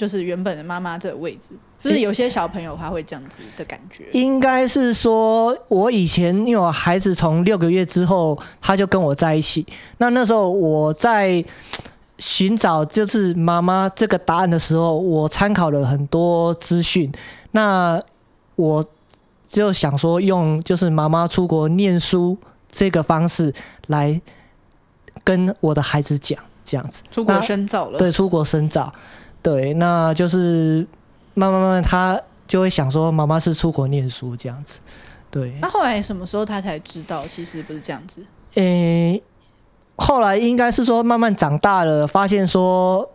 [0.00, 4.08] 就是原本的妈妈这个位置，是不是有些小朋友他会这样子的感觉？
[4.12, 9.66] 应该是说，我以前因为我孩子从六个月之后他就跟我在一起，
[9.98, 11.44] 那那时候我在
[12.16, 17.12] 寻找就是妈妈这个答案的时候，我参考了很多资讯，
[17.50, 18.00] 那
[18.56, 18.82] 我
[19.46, 22.38] 就想说用就是妈妈出国念书
[22.70, 23.52] 这个方式
[23.88, 24.18] 来
[25.22, 28.90] 跟我的孩子讲，这样子出国深造了，对，出国深造。
[29.42, 30.86] 对，那就是
[31.34, 34.80] 慢慢慢慢，他就会想说，妈妈是出国念书这样子。
[35.30, 38.20] 对，那后来什么时候他才知道，其实不是这样子？
[38.54, 39.22] 诶，
[39.96, 43.08] 后来应该是说慢慢长大了，发现说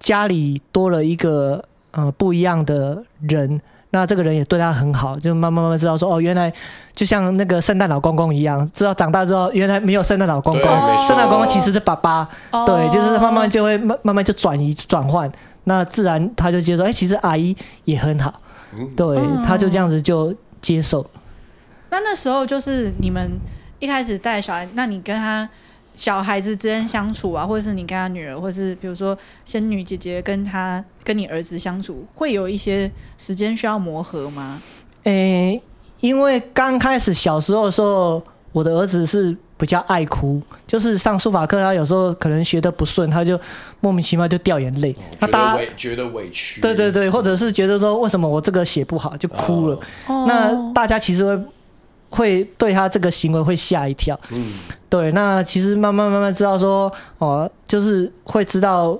[0.00, 3.60] 家里多了一个呃不一样的人，
[3.90, 6.52] 那这个人也对他很好，就慢慢慢慢知道说，哦，原来
[6.94, 10.62] 就像那个圣诞老公公一样，知道长大之后原来没有圣诞老公公，
[11.06, 12.28] 圣诞老公公其实是爸爸。
[12.50, 15.30] 哦、对，就是慢慢就会慢慢慢就转移转换。
[15.64, 18.40] 那自然他就接受，哎、欸，其实阿姨也很好，
[18.96, 21.04] 对，嗯、他就这样子就接受。
[21.90, 23.30] 那那时候就是你们
[23.78, 25.48] 一开始带小孩，那你跟他
[25.94, 34.60] 小孩子之间相处啊，或者是你跟他女儿，或者是比如说仙女姐姐跟他跟你儿子相处，会有一些时间需要磨合吗？
[35.04, 35.12] 诶、
[35.52, 35.62] 欸，
[36.00, 39.36] 因为刚开始小时候的时候，我的儿子是。
[39.62, 43.40] 比较爱哭，就是上书法课，他有时候可能学的不顺，他就
[43.78, 44.92] 莫名其妙就掉眼泪。
[45.20, 49.78] 他大家觉得委屈，对对对，或者是觉得说为什么我这个写不好就哭了。
[50.08, 51.44] 哦、那大家其实会
[52.10, 54.18] 会对他这个行为会吓一跳。
[54.30, 54.52] 嗯，
[54.88, 55.12] 对。
[55.12, 58.98] 那其实慢慢慢慢知道说，哦，就是会知道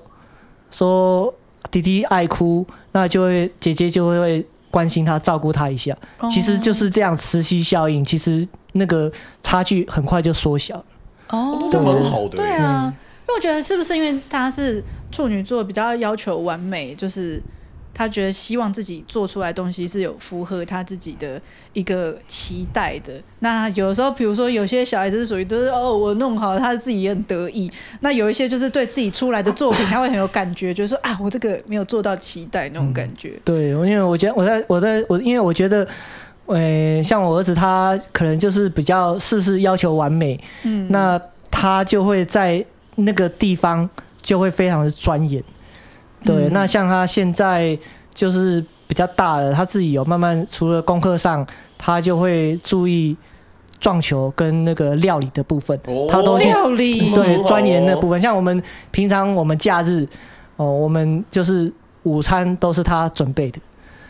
[0.71, 1.35] 说
[1.73, 5.97] 弟弟爱哭，那就会姐姐就会关心他、照顾他一下。
[6.29, 9.09] 其实就是这样磁吸效应，其实那个
[9.41, 10.85] 差距很快就缩小。
[11.29, 12.39] 哦，都蛮好的。
[12.39, 12.93] 对啊，
[13.29, 17.41] 因为我觉得是不是因为他是处女座，比较要求完美，就是。
[17.95, 21.41] 他觉得希望自己做出来的东西是有符合他自己的
[21.73, 23.13] 一个期待的。
[23.41, 27.71] 那有的时候，比如说有些小孩子是属于都是哦，我弄好了，他自己也很得意。
[28.01, 33.31] 那有一些就是对自己出来的作品，他会很有感觉，就是说啊，我这个没有做到期待那种感觉。
[33.37, 35.87] 嗯、对，因为我觉得我在我在我，因为我觉得，
[36.47, 41.21] 呃，像我儿子他可能就是比较事事要求完美，嗯，那
[41.51, 42.65] 他就会在
[42.97, 43.89] 那个地方
[44.21, 45.43] 就会非常的钻研。
[46.25, 47.79] 对，那像他现在
[48.15, 51.47] 就是比较大了，他自己有慢慢除了功课上，
[51.79, 53.17] 他就会注意
[53.81, 55.79] 撞球跟那个料理的部分，
[56.11, 57.13] 他都料理。
[57.15, 58.21] 对钻研的部分。
[58.21, 60.07] 像我们平常我们假日
[60.57, 61.73] 哦，我们就是
[62.05, 63.59] 午餐都是他准备的。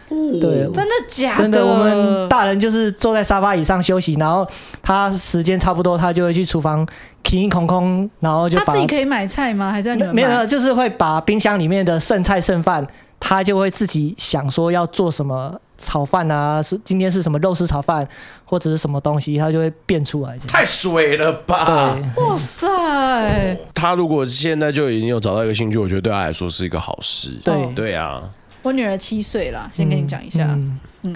[0.08, 1.42] 对，真的假的？
[1.42, 4.46] 真的，我们大人就是坐在沙发椅上休息，然后
[4.82, 6.86] 他时间差不多，他就会去厨房
[7.22, 9.70] 空空空，然后就他自己可以买菜吗？
[9.70, 10.46] 还是你们没有？
[10.46, 12.86] 就是会把冰箱里面的剩菜剩饭，
[13.18, 18.06] 他就会自己想说要做什么炒饭啊，是今天是什么肉丝炒饭，
[18.44, 20.36] 或者是什么东西，他就会变出来。
[20.46, 21.96] 太水了吧！
[22.16, 23.56] 哇塞！
[23.74, 27.30] 他如果现在就已经有找到一个兴趣，我觉得对他来说是一个好事。
[27.44, 28.22] 对对啊。
[28.62, 30.44] 我女儿七岁了，先跟你讲一下。
[30.52, 31.14] 嗯，哎、嗯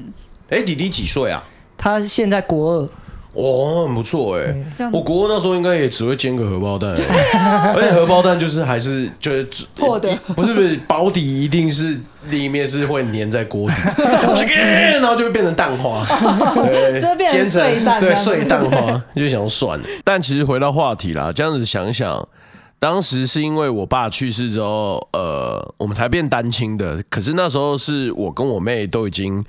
[0.51, 1.45] 欸，弟弟几岁啊？
[1.77, 2.89] 他现在国二。
[3.37, 4.91] 哦，很不错哎、欸。
[4.93, 6.91] 我国二那时候应该也只会煎个荷包蛋，
[7.35, 16.05] 啊、而且荷包蛋就是还是就是破的，不是不是，包底一定是里面是会粘在锅底， 然后就会变成蛋花，
[16.65, 19.85] 对，就会变成碎蛋，对，碎蛋花，就想算了。
[20.03, 22.27] 但其实回到话题啦，这样子想想。
[22.79, 27.03] 当时是因为我爸去世之后，呃，我们才变单亲的。
[27.09, 29.43] 可是那时候是我跟我妹都已经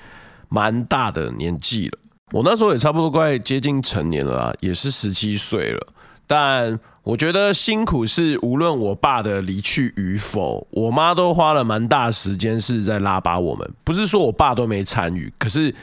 [0.47, 1.99] 蛮大的年纪了，
[2.31, 5.87] 我那时候也差不多快接近成年了啦，也是十七岁了。
[6.25, 13.69] 但我觉得辛苦是无论我爸的离去与否，我妈都花了蛮大时间是在拉拔我们。
[13.83, 15.73] 不是说我爸都没参与，可是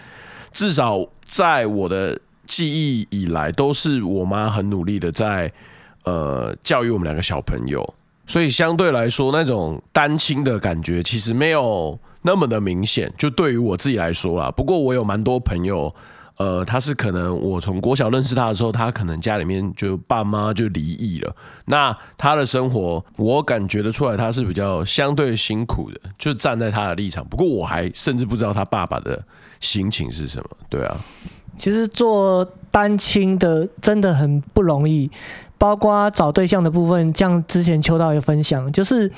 [0.53, 5.53] 至少在我的记忆以来，都是我妈很努力的在。
[6.07, 7.95] 呃，教育我们两个小朋友，
[8.27, 13.11] 所以相对来说，那种单亲的感觉其实没有那么的明显。
[13.17, 15.95] 就对于我自己来说啦，不过我有蛮多朋友，
[16.37, 21.35] 呃，他是可能我从国小认识他的时候，他可能家里面就爸妈就离异了。
[21.67, 27.25] 那他的生活，我感觉得出来，他是比较相对辛苦的，就站在他的立场。
[27.27, 29.23] 不过我还甚至不知道他爸爸的
[29.61, 30.51] 心情是什么。
[30.69, 30.97] 对啊，
[31.57, 35.11] 其实做单亲的真的很不容易。
[35.57, 39.11] 包括找对象的部分，像之前秋道也分享，就是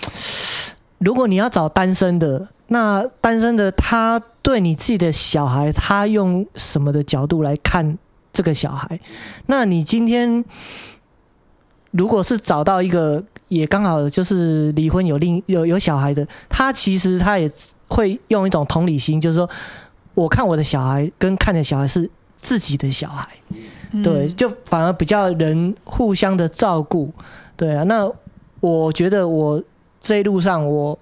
[0.99, 7.99] 如果你要找单身的，那单身的他对你自己的小孩，他用什么的角度来看
[8.33, 8.99] 这个小孩？
[9.47, 10.45] 那你今天
[11.91, 17.51] 如果是找到一个也刚好就是离婚有另有有小孩的，他其实他也
[17.89, 19.49] 会用一种同理心，就是说，
[20.15, 23.29] 我看我的小孩跟看的小孩是自己的小孩。
[24.03, 27.13] 对，就反而比较人互相的照顾，
[27.57, 27.85] 对啊。
[27.85, 28.11] 那
[28.61, 29.63] 我觉得我
[30.07, 30.97] 这一路上我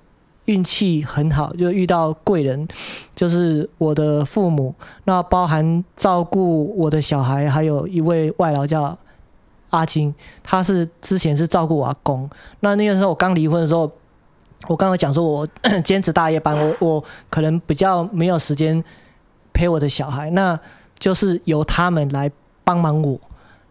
[0.46, 2.66] 运气很好，就遇到贵人，
[3.14, 4.74] 就是我的父母，
[5.04, 8.96] 那包含照顾我的小孩，还有一位外劳叫
[9.70, 12.28] 阿金，他是之前是照顾我阿公。
[12.60, 13.82] 那那个时候我刚离婚的时候，
[14.66, 15.46] 我刚刚讲说我
[15.84, 18.82] 兼职大夜班，我我可能比较没有时间
[19.52, 20.58] 陪我的小孩，那
[20.98, 22.30] 就是由他们来。
[22.66, 23.20] 帮忙我，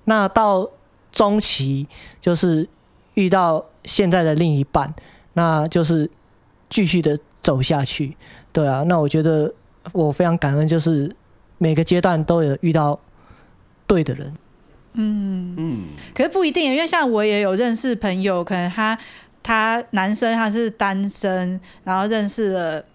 [0.03, 0.69] 那到
[1.11, 1.88] 中期
[2.21, 2.69] 就是
[3.15, 4.93] 遇到现在的另一半，
[5.34, 6.09] 那就是
[6.69, 8.15] 继续的走下去。
[8.51, 9.53] 对啊，那我觉得
[9.91, 11.13] 我非常感恩，就是
[11.57, 12.99] 每个阶段都有遇到
[13.88, 14.34] 对的人。
[14.93, 15.79] 嗯嗯，
[16.13, 18.97] 可是不一定，因为像我也有认识朋友，可能他
[19.41, 22.86] 他男生他是单身，然后认识了。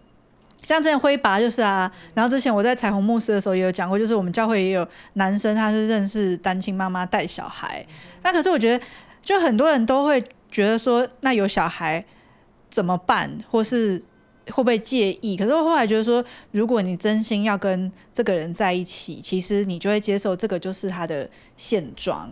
[0.62, 7.84] 像之前辉拔就是啊，然后之前我在彩虹牧师的时候也有讲过，就是我们教会也有男生，他是认识单亲妈妈带小孩。
[8.22, 8.84] 那可是我觉得，
[9.22, 12.04] 就很多人都会觉得说，那有小孩
[12.70, 14.02] 怎么办，或是
[14.46, 15.36] 会不会介意？
[15.36, 22.30] 可是我后来觉得说，如果你真心要跟这个人在一起，其实你就会接受这个就是他的现状。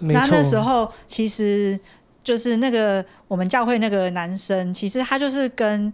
[0.00, 1.78] 那那时候其实
[2.22, 5.92] 就是那个我们教会那个男生，其实他就是跟。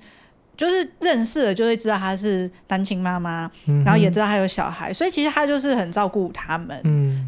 [0.57, 3.51] 就是认识了就会知道他是单亲妈妈，
[3.83, 6.79] 然后也知道他有小孩，所以其实他就是很照顾他们，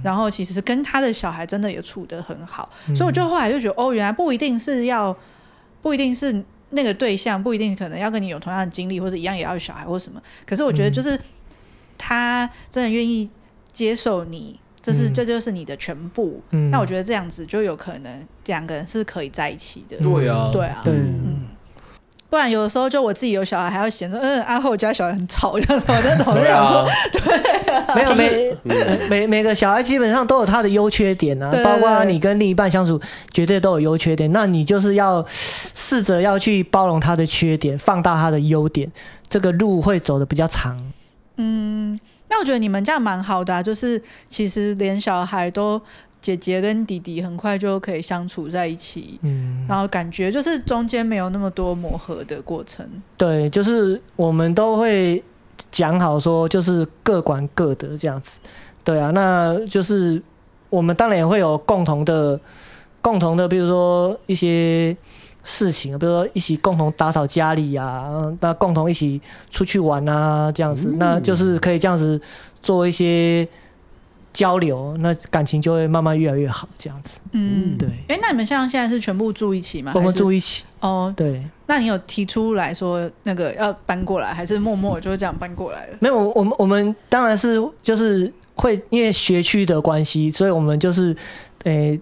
[0.05, 5.17] 然后其实跟他的小孩真的也处得很好，所以我就后来就觉得哦，原来不一定是要，
[5.81, 10.21] 不一定是那个对象不一定可能要跟你有同样的经历，或者一样也要有小孩或什么。
[10.45, 11.19] 可是我觉得就是
[11.97, 13.31] 他真的愿意
[13.73, 16.43] 接受你，这是、嗯、这就是你的全部。
[16.51, 19.97] 嗯、那我觉得这样子就有可能两个人是可以在一起的。
[19.99, 20.95] 对啊，对啊，对。
[20.95, 21.47] 嗯
[22.33, 28.57] 不然有的时候就我自己有小孩，还要嫌说，嗯，阿后家小孩很吵，这样子，我在同时想说，对、啊，没有每
[29.11, 32.99] 每每个小孩基本上都有他的优缺点啊，包括你跟另一半相处，
[33.35, 34.33] 绝对都有优缺点。
[34.33, 38.91] 那你就是要试着要去包容他的缺点，放大他的优点，
[39.29, 40.83] 这个路会走的比较长。
[41.37, 45.79] 嗯，那我觉得你们这样蛮好的啊，就是其实连小孩都。
[46.23, 52.89] 姐姐跟弟弟很快就可以相处在一起，嗯，然后感觉就是中间没有那么多磨合的过程。
[53.19, 55.21] 对，就是我们都会
[55.73, 58.39] 讲好说，就是各管各的这样子。
[58.85, 60.23] 对啊，那就是
[60.71, 62.39] 我们当然也会有共同的、
[63.01, 64.97] 共同的，比如说一些
[65.43, 69.21] 事情，比如说一起共同打扫家里啊，那共同一起
[69.51, 72.21] 出去玩啊，这样子，嗯，那就是可以这样子
[72.61, 73.47] 做一些。
[74.33, 77.21] 交流，那感情就会慢慢越来越好，这样子。
[77.33, 77.89] 嗯，对。
[78.09, 79.93] 哎、欸，那你们像现在是全部住一起吗？
[79.95, 80.65] 我们住一起。
[80.81, 81.45] 哦，对。
[81.67, 85.97] 那你有提出来说那个要搬过来，还是默默就这样搬过来了？
[86.01, 91.15] 没有，我们我们当然是就是会因为学区的关系，所以我们就是
[91.65, 92.01] 诶、欸、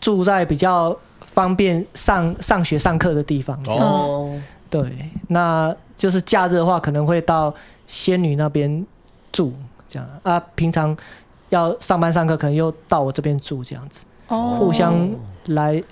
[0.00, 3.60] 住在比较方便上上学上课的地方。
[3.64, 4.08] 这样子。
[4.08, 4.40] 哦。
[4.70, 7.52] 对，那就是假日的话，可能会到
[7.88, 8.86] 仙女那边
[9.32, 9.52] 住，
[9.88, 10.96] 这样啊，平常。
[11.50, 15.08] 要上班上课，可能又到我这边住这样子，哦，互相
[15.46, 15.82] 来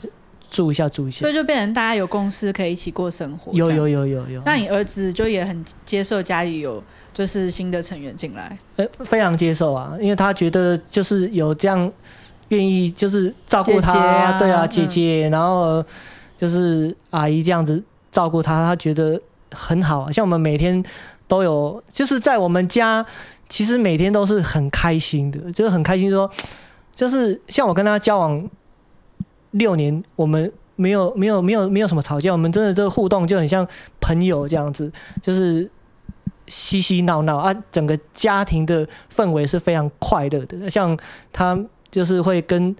[0.51, 3.53] 住一下住一下，所以就变成大家有共识，可以一起过生活。
[3.53, 4.43] 有有有有有。
[4.45, 6.83] 那你儿子就也很接受家里有
[7.13, 8.57] 就是新的成员进来？
[8.77, 11.91] 呃，非常接受啊，因为他觉得就是有这样
[12.49, 15.85] 愿意就是照顾他，姐姐啊对啊，姐姐，嗯，然后
[16.37, 19.21] 就是阿姨这样子照顾他，他觉得
[19.53, 20.11] 很好。
[20.11, 20.85] 像我们每天
[21.27, 23.05] 都有，就是在我们家。
[23.49, 26.29] 其实每天都是很开心的，就是很开心说，
[26.95, 28.49] 就是像我跟他交往
[29.53, 33.67] 六年，我们没有没有没有没有什么吵架，我们真的这个互动就很像
[34.01, 34.91] 朋友这样子，
[35.21, 35.71] 就是
[36.49, 40.69] 嬉嬉闹闹啊，整个家庭的氛围是非常快乐的。
[40.69, 40.99] 像
[41.33, 41.57] 他
[41.91, 42.75] 就是会跟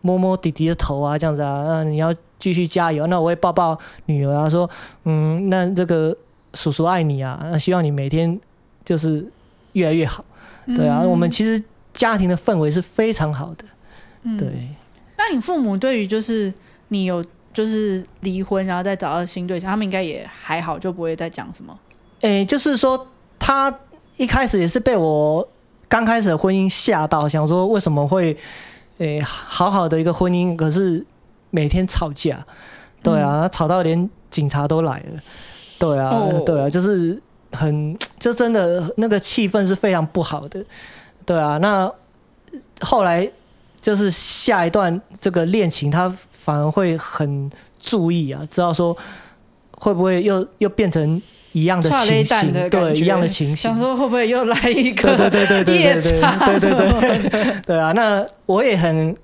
[0.00, 4.68] 摸摸弟弟的头啊，这样子啊，啊你要继续加油，那我会抱抱女儿啊，说
[5.04, 6.16] 嗯，那这个
[6.54, 8.40] 叔叔爱你啊，希望你每天
[8.84, 9.30] 就是。
[9.76, 10.24] 越来越好，
[10.74, 11.62] 对啊，嗯、我们其实
[11.92, 13.64] 家庭的氛围是非常好的，
[14.22, 14.48] 嗯、对。
[15.18, 16.52] 那你父母对于就是
[16.88, 17.22] 你有
[17.52, 21.78] 就是离婚然后再找到新对象，他们应该也还好，就不会再讲什么？
[22.22, 23.06] 诶、欸，就是说
[23.38, 23.72] 他
[24.16, 25.46] 一开始也是被我
[25.88, 28.34] 刚开始的婚姻吓到，想说为什么会
[28.96, 31.04] 诶、欸、好好的一个婚姻，可是
[31.50, 32.42] 每天吵架，
[33.02, 35.20] 对啊，嗯、吵到连警察都来了，
[35.78, 37.20] 对啊，哦、对啊，就是。
[37.56, 40.62] 很， 就真的那个气氛是非常不好的，
[41.24, 41.58] 对啊。
[41.58, 41.90] 那
[42.80, 43.28] 后来
[43.80, 47.50] 就是下一段这个恋情，他反而会很
[47.80, 48.96] 注意啊，知道说
[49.72, 51.20] 会不会又又变成
[51.52, 53.56] 一样的情形，对，一样的情形。
[53.56, 57.92] 想说会不会又来一个对对对对对对对对对对啊！
[57.92, 59.16] 那我也很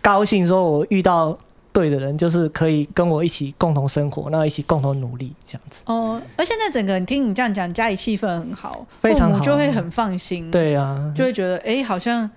[0.00, 1.36] 高兴，说我遇到
[1.74, 5.82] 对的人就是可以跟我一起共同生活，那一起共同努力这样子。
[5.86, 10.48] 哦，而现在整个你听你这样讲，家里气氛很好，非常好，就会很放心。
[10.52, 12.30] 对啊，就会觉得哎，好像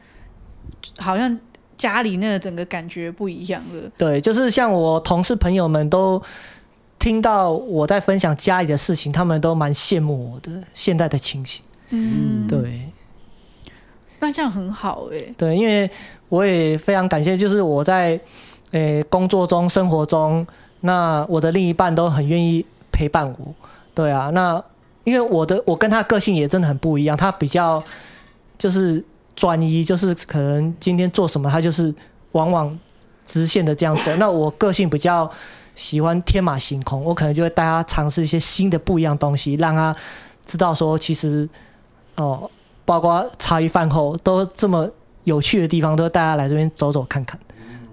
[0.98, 1.40] 好像
[1.78, 3.92] 家里那个整个感觉不一样了。
[3.96, 6.20] 对，就是像我同事朋友们都
[6.98, 11.64] 听到我在分享家里的事情，他们都蛮羡慕我的现在的情形。
[11.92, 12.90] 嗯，对。
[14.20, 15.32] 那这样很好哎。
[15.38, 15.88] 对，因为
[16.30, 18.20] 我也非常感谢，就是我在。
[18.72, 20.46] 诶、工作中、生活中，
[20.82, 23.54] 那我的另一半都很愿意陪伴我。
[23.94, 24.62] 对啊，那
[25.04, 27.82] 因为我的我跟他个性也真的很不一样，他比较
[28.58, 29.04] 就是
[29.36, 31.94] 专一，就是可能今天做什么，他就是
[32.34, 32.78] 往往
[33.26, 34.14] 直线的这样走。
[34.18, 35.30] 那我个性比较
[35.76, 39.96] 喜欢天马行空，我可能就会带他尝试一些新的不一样东西，让他
[40.46, 41.48] 知道说，其实
[42.16, 42.50] 哦，
[42.84, 44.90] 包括茶余饭后都这么
[45.24, 47.40] 有趣的地方，都带他来这边走走看看。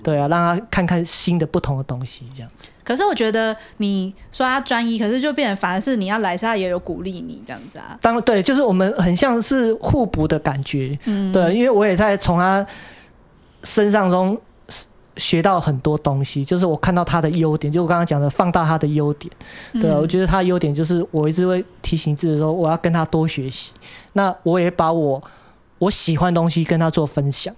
[0.05, 2.69] 对啊，让他看看新的、不同的东西，这样子。
[2.85, 7.97] 可是我觉得你说他专一，可是就变成反而是你要来，他也有鼓励你这样子啊。
[8.03, 10.97] 当对，就是我们很像是互补的感觉。
[11.07, 12.65] 嗯，对，因为我也在从他
[13.63, 14.39] 身上中
[15.17, 19.33] 学到很多东西，就是我看到他的优点，就我刚刚讲的放大他的优点。
[19.81, 23.73] 对啊，我觉得他优点就是我一直会提醒自己说，我要跟他多学习。
[24.13, 25.23] 那我也把我
[25.79, 27.55] 我喜欢的东西跟他做分享。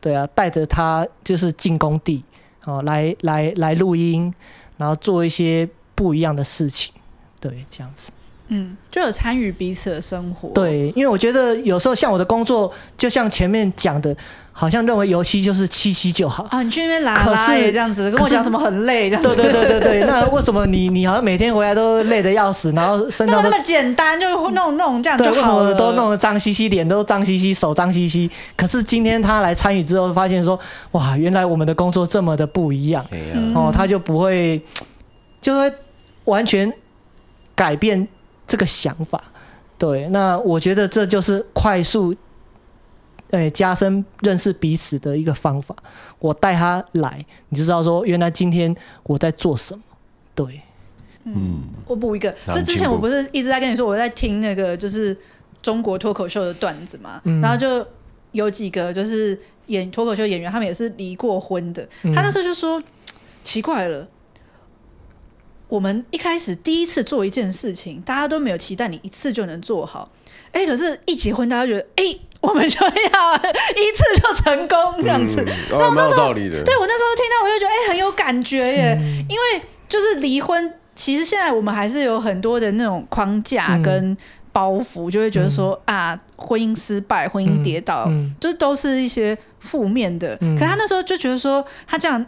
[0.00, 2.24] 对啊，带着他就是进工地，
[2.64, 4.32] 哦，来来来录音，
[4.76, 6.92] 然后做一些不一样的事情，
[7.38, 8.10] 对，这样子。
[8.52, 10.48] 嗯，就有参与彼此的生活。
[10.50, 14.14] 对，因为我觉得有时候像我的工作，就像前面讲的，
[14.50, 16.60] 好像认为油漆就是漆漆就好啊。
[16.60, 19.36] 你去那边拉可是也这样子，跟我讲什么很累这样子。
[19.36, 25.34] 对对对对对，那为什么你你好像每天回来都累得要死，然后身上都那么简单，就弄弄这样就好了。
[25.34, 28.28] 对，为什么都弄得脏兮兮，脸都脏兮兮，手脏兮兮？
[28.56, 30.58] 可是今天他来参与之后，发现说，
[30.90, 33.06] 哇，原来我们的工作这么的不一样。
[33.12, 34.60] 嗯、哦，他就不会，
[35.40, 35.72] 就会
[36.24, 36.72] 完全
[37.54, 38.08] 改变。
[38.50, 39.22] 这个想法，
[39.78, 42.12] 对，那我觉得这就是快速，
[43.30, 45.72] 诶，加深认识彼此的一个方法。
[46.18, 48.74] 我带他来，你就知道说，原来今天
[49.04, 49.80] 我在做什么。
[50.34, 50.60] 对，
[51.22, 55.16] 嗯，我补一个，就之前我不是一直在跟你说，我在听那个就是
[55.62, 57.86] 中国脱口秀的段子嘛，嗯、然后就
[58.32, 62.82] 有几个就是演脱口秀演员，他们也是离过婚的，嗯、他那时候就说，
[63.44, 64.08] 奇怪了。
[65.70, 70.10] 我们一开始第一次做一件事情，大家都没有期待你一次就能做好，
[70.50, 72.04] 哎，可是一结婚，大家觉得，哎，
[72.40, 75.42] 我们就要 一次就成功这样子。
[75.70, 78.98] 那、嗯、我那时候，对我那时候听到，我就觉得，哎，很有感觉耶。
[79.00, 84.16] 嗯、因为就是离婚，其实现在我们还是有很多的那种框架跟
[84.50, 90.36] 包袱，嗯、就会觉得说啊，婚姻失败、婚姻跌倒，嗯、就都是一些负面的。
[90.40, 92.26] 嗯、可是他那时候就觉得说，他这样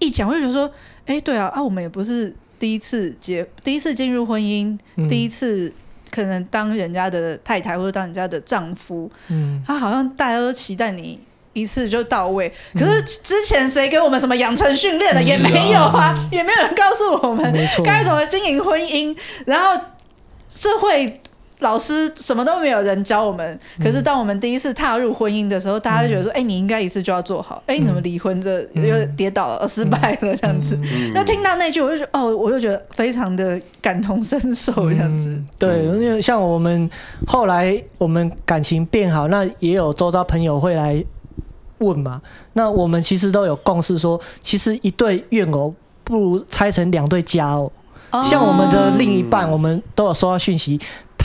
[0.00, 0.68] 一讲，我就觉得说，
[1.06, 2.34] 哎，对啊，啊，我们也不是。
[2.60, 5.72] 第一次结，第一次进入婚姻，嗯、第一次
[6.10, 11.18] 可能当人家的太太或者当人家的丈夫，嗯，他好像大家都期待你
[11.54, 15.20] 一次就到位，可是之前谁给我们什么养成训练的？
[15.20, 17.52] 也没有啊，嗯、也没有人告诉我们
[17.84, 19.82] 该怎么经营婚姻，然后
[20.46, 21.20] 社会。
[21.60, 27.62] 老师什么都没有人教我们，可是当我们第一次踏入婚姻的时候，嗯、大家就觉得说：“哎、欸，你应该一次就要做好。
[27.66, 30.78] 哎、欸，你怎么离婚这又跌倒了，嗯、失败了这样子？”
[31.14, 35.28] 那、嗯、听到那句，我就觉得哦，我就觉得非常的感同身受这样子。
[35.28, 36.88] 嗯、对，因为像我们
[37.26, 41.02] 后来我们感情变好，那也有周遭朋友会来
[41.78, 42.22] 问嘛。
[42.54, 47.70] 那我们其实都有共识说，其实一对怨偶不如拆成两对家偶。
[48.12, 50.80] 哦、像我们的另一半，我们都有收到讯息。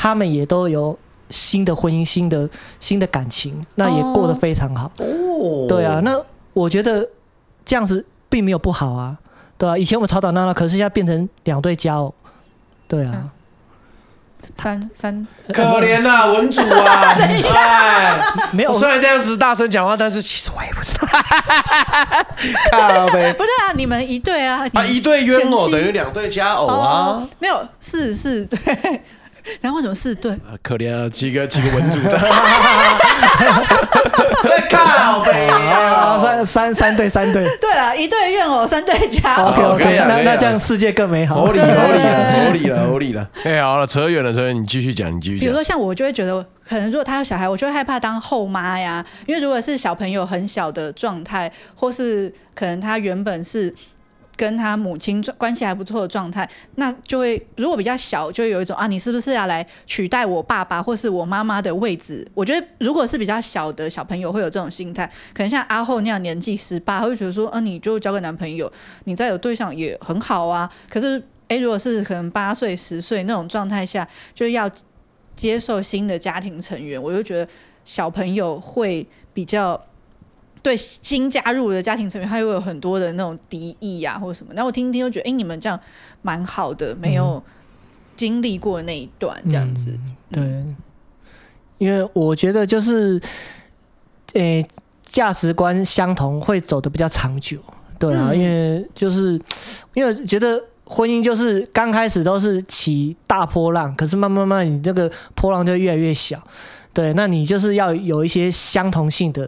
[0.05, 0.95] 他们也都有
[1.31, 2.47] 新的婚姻、新的
[2.79, 4.91] 新的感情，那也过得非常好。
[4.99, 6.15] 哦，对啊，那
[6.53, 7.09] 我觉得
[7.65, 9.17] 这样子并没有不好啊，
[9.57, 12.13] 对啊，以前我们吵吵闹闹，可是现在变成两对家偶，
[12.87, 13.11] 对啊。
[13.15, 13.29] 嗯
[14.59, 17.15] 三三可怜呐、啊，文主啊！
[17.17, 21.07] 哎，没有，虽然这样子大声讲话，但是其实我也不知道。
[22.71, 28.59] 靠北，不是啊，你们一对啊，啊，一对冤偶等于两对佳偶啊，哦、没有是是对。
[29.61, 30.35] 然后为什么四对？
[30.61, 32.17] 可怜啊，几个几个文组的，
[34.43, 39.51] 在靠北啊，三三三对三对，对了，一对怨偶，三对家偶。
[39.51, 41.45] OK OK，那那这样世界更美好。
[41.45, 43.29] 合理合理了，合理了，合理了。
[43.43, 45.41] 哎，好了，扯远了，扯远，你继续讲，你继续讲。
[45.41, 53.73] 比如说像我，就会觉得，可能如果他有小孩，我就会害怕当后妈呀，因为如果是小朋友很小的状态，或是可能他原本是。
[54.35, 62.27] 跟他母亲关系还不错的状态，那就会如果比较小，就有一种啊，你是不是要来取代我爸爸或是我妈妈的位置？
[62.33, 68.71] 我觉得如果是比较小的小朋友会有这种心态，可能像阿后那样年纪十八，会觉得说，啊，你就交个男朋友，
[69.05, 70.69] 你再有对象也很好啊。
[70.89, 74.69] 可是，诶，如果是可能八岁十岁那种状态下，就要
[75.35, 77.47] 接受新的家庭成员，我就觉得
[77.83, 79.81] 小朋友会比较。
[80.65, 84.51] 对新加入的家庭成员，他又有很多的那种敌意呀、啊，或者什么。
[84.55, 85.79] 那我听一听，就觉得，哎，你们这样
[86.23, 87.39] 蛮好的，没有
[88.15, 89.91] 经历过那一段这样子。
[89.91, 90.75] 嗯、对，
[91.77, 93.21] 因为我觉得就是，
[94.33, 94.67] 诶，
[95.03, 97.59] 价值观相同会走的比较长久。
[97.99, 99.39] 对啊，嗯、因为就是
[99.93, 106.41] 因为觉得婚姻就是刚开始都是起大波浪，可是慢慢慢，你这个波浪就越来越小。
[106.91, 109.47] 对，那你就是要有一些相同性的。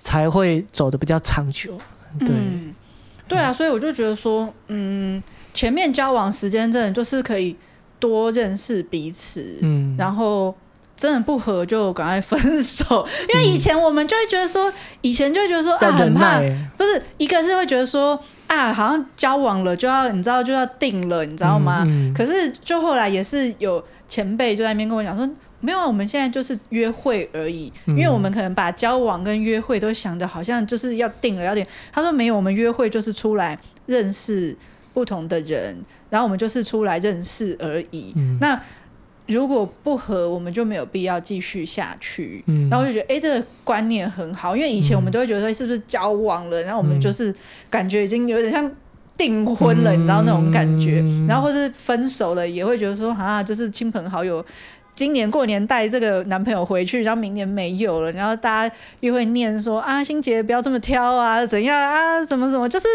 [0.00, 1.76] 才会走的比较长久，
[2.20, 2.74] 对，嗯、
[3.26, 3.36] 对。
[3.36, 5.22] 啊，所以我就觉得说，嗯，
[5.52, 7.54] 前面交往时间真的就是可以
[7.98, 10.56] 多认识彼此，嗯，然后
[10.96, 14.72] 真的不合就赶快分手， 因为以前我们就会觉得说，
[15.02, 16.38] 以前就会觉得说啊，很怕，
[16.76, 21.82] 不是一个是会觉得说啊，好像交往了就要你知道就要定了，你知道吗？
[21.86, 25.28] 嗯嗯、可是就后来也是有前辈就在那边跟我讲说。
[25.60, 31.66] 没有，我们现在就是约会而已，因为我们可能把交往跟约会都想的好像就是要定了要定。
[31.92, 34.56] 他说没有，我们约会就是出来认识
[34.94, 35.76] 不同的人，
[36.10, 38.12] 然后我们就是出来认识而已。
[38.14, 38.60] 嗯、那
[39.26, 42.44] 如果不合，我们就没有必要继续下去。
[42.46, 47.34] 嗯、然后我就觉得，哎，这个观念很好，因为以前我们都会觉得说，是不是交往了，然后我们就是
[47.68, 48.70] 感觉已经有点像。
[49.18, 51.00] 订婚了，你知道那种感觉。
[51.04, 54.38] 嗯然后或是分手了，也会觉得说啊，就是亲朋好友。
[54.98, 62.88] 今年过年带这个男朋友回去，然后明年没有了，然后大家又会念说啊，心杰不要这么挑啊，怎样啊，怎么怎么，就是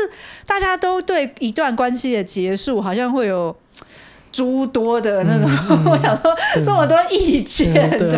[0.46, 3.56] 大家都对一段关系的结束好像会有
[4.34, 7.74] 诸多的那种，嗯、 我想说这么多意见，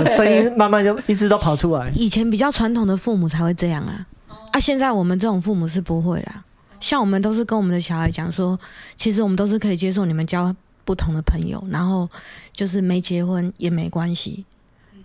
[0.07, 1.91] 声音慢慢就一直都跑出来。
[1.95, 4.07] 以前比较传统的父母才会这样啊，
[4.51, 6.43] 啊，现在我们这种父母是不会啦。
[6.79, 8.59] 像我们都是跟我们的小孩讲说，
[8.95, 10.53] 其实我们都是可以接受你们交
[10.85, 12.09] 不同的朋友，然后。
[12.53, 14.45] 就是没结婚也没关系，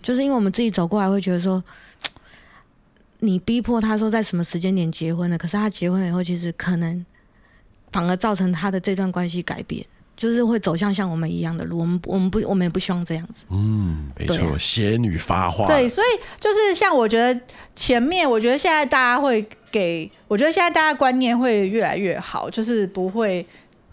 [0.01, 1.61] 就是因为我们自己走过来会觉得说，
[3.19, 7.05] 你逼迫他说在什么时间点结婚了，可是他结婚了以后，其实可能
[7.91, 9.85] 反而造成他的这段关系改变，
[10.15, 11.79] 就是会走向像我们一样的路。
[11.79, 13.43] 我们我们不我们也不希望这样子。
[13.49, 15.65] 嗯，没错，仙、啊、女发话。
[15.65, 16.07] 对，所以
[16.39, 17.37] 就是像我觉得
[17.75, 23.45] 前面，我觉得现在大家会给，我觉得现在大家观念会越来越好，就是不会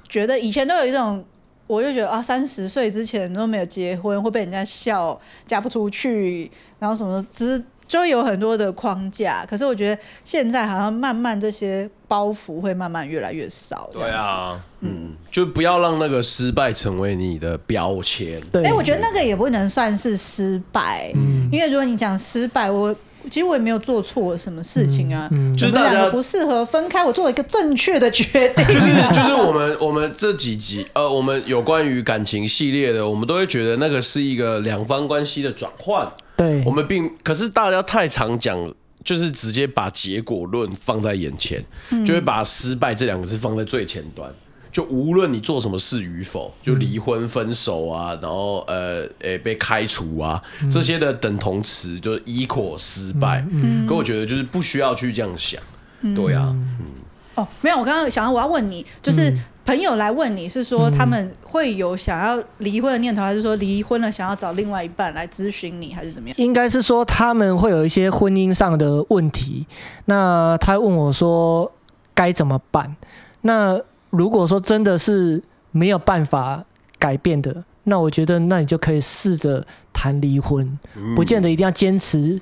[0.08, 1.24] 觉得以前都有一种。
[1.68, 5.16] 我就觉得啊，三十岁之前都没有结婚会被人家笑，
[5.46, 6.50] 嫁不出去，
[6.80, 9.46] 然后什么之，就有很多的框架。
[9.48, 13.88] 可是我觉得现在好像慢慢这些包袱会慢慢越来越少。
[13.92, 18.40] 对啊，嗯，就不要让那个失败成为你的标签。
[18.50, 22.96] 对，哎、欸，我觉得那个也不能算是失败，嗯，因为如果你讲失败，我。
[23.30, 28.64] 其实我也没有做错什么事情啊，嗯嗯、就是大家不适合分开，我做了一个正确的决定。
[28.66, 36.10] 就是就是我们我们这几集呃，我们有关于感情系列的，我们都会觉得那个是一个两方关系的转换。
[36.36, 38.72] 对，我们并可是大家太常讲，
[39.04, 44.30] 就是直接把结果论放在眼前，嗯、就会把失败这两个字放在最前端。
[44.78, 53.44] 就无论你做什么事与否，就离婚、分手啊，然后呃，诶、欸、被开除啊，嗯、这些的等同词就是 equal 失败。
[53.50, 55.60] 嗯，可我觉得就是不需要去这样想。
[56.02, 56.86] 嗯、对、啊，嗯。
[57.34, 59.36] 哦，没有，我刚刚想到我要问你，就是
[59.66, 66.38] 朋友来问你是说他们会有想要离婚的念头，还是说离婚了想要找另外一半来咨询你，还是怎么样？
[66.38, 69.66] 应该是说他们会有一些婚姻上的问题，
[70.04, 71.72] 那他问我说
[72.14, 72.94] 该怎么办？
[73.40, 73.80] 那
[74.10, 76.64] 如果说真的是没有办法
[76.98, 80.78] 改变的，那我觉得那你就可以试着谈离婚，
[81.14, 82.40] 不见得一定要坚持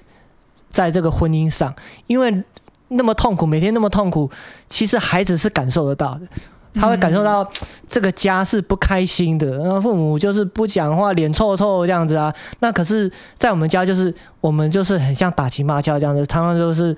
[0.71, 1.75] 在这个婚姻上，
[2.07, 2.43] 因为
[2.89, 4.31] 那么痛苦，每天那么痛苦，
[4.69, 6.29] 其实孩子是感受得到的，
[6.75, 7.49] 他会感受到
[7.87, 12.33] 这个家是不开心的，然后父母就是不讲话，脸臭臭这样子啊。
[12.61, 16.97] 那可是，在我们家就是我们就是很像打情骂俏这样子，常常就是。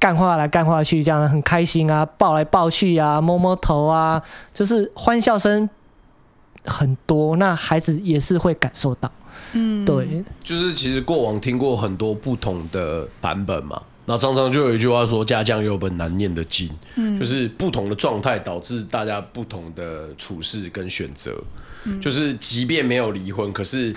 [0.00, 4.22] 干话来干话去，这样很开心啊，抱来抱去啊，摸摸头啊，
[4.54, 5.68] 就是欢笑声
[6.64, 7.36] 很多。
[7.36, 9.10] 那孩子也是会感受到，
[9.54, 13.82] 嗯，对，就是其实过往听过很多不同的版本嘛。
[14.06, 21.36] 那常常就有一句话说：“家家有本难念的经。”嗯，就是不同的状态导致大家不同的处事跟选择。
[21.84, 23.92] 嗯，就是即便没有离婚，可是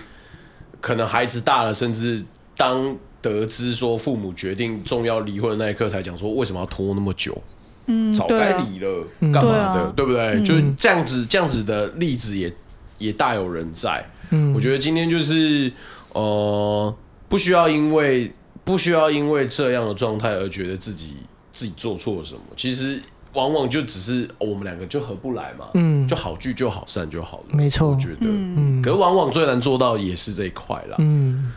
[0.81, 2.25] 可能孩子大了，甚至
[2.57, 2.97] 当。
[3.21, 7.39] 得知说父母决定重要离婚的那一刻，才讲说为什么要拖那么久？
[7.87, 9.93] 嗯，早该离了，干嘛的？
[9.95, 10.21] 对不对？
[10.21, 12.53] 嗯、就这样子，这样子的例子也
[12.99, 14.07] 也大有人在。
[14.29, 15.71] 嗯，我觉得今天就是
[16.13, 16.95] 呃，
[17.27, 18.31] 不需要因为
[18.63, 21.15] 不需要因为这样的状态而觉得自己
[21.51, 22.41] 自己做错了什么。
[22.55, 23.01] 其实
[23.33, 25.65] 往往就只是、哦、我们两个就合不来嘛。
[25.73, 27.45] 嗯，就好聚就好散就好了。
[27.49, 28.17] 没错，我觉得。
[28.21, 30.95] 嗯，可是往往最难做到也是这一块啦。
[30.99, 31.51] 嗯。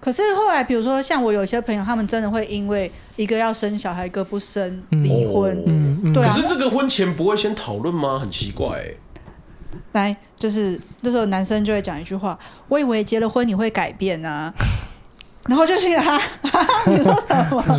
[0.00, 5.56] 可是后来，比如说像我有些朋友，他们真的会因为一个要生小孩，一个不生离婚。
[5.66, 6.12] 嗯嗯。
[6.12, 6.32] 对啊。
[6.32, 8.18] 可是这个婚前不会先讨论吗？
[8.18, 8.96] 很奇怪、欸。
[9.92, 14.52] 来，就是这时候男生就会讲一句话：“我以为结了婚你会改变啊。
[15.48, 16.20] ”然后就是啊，
[16.86, 17.62] 你说什么？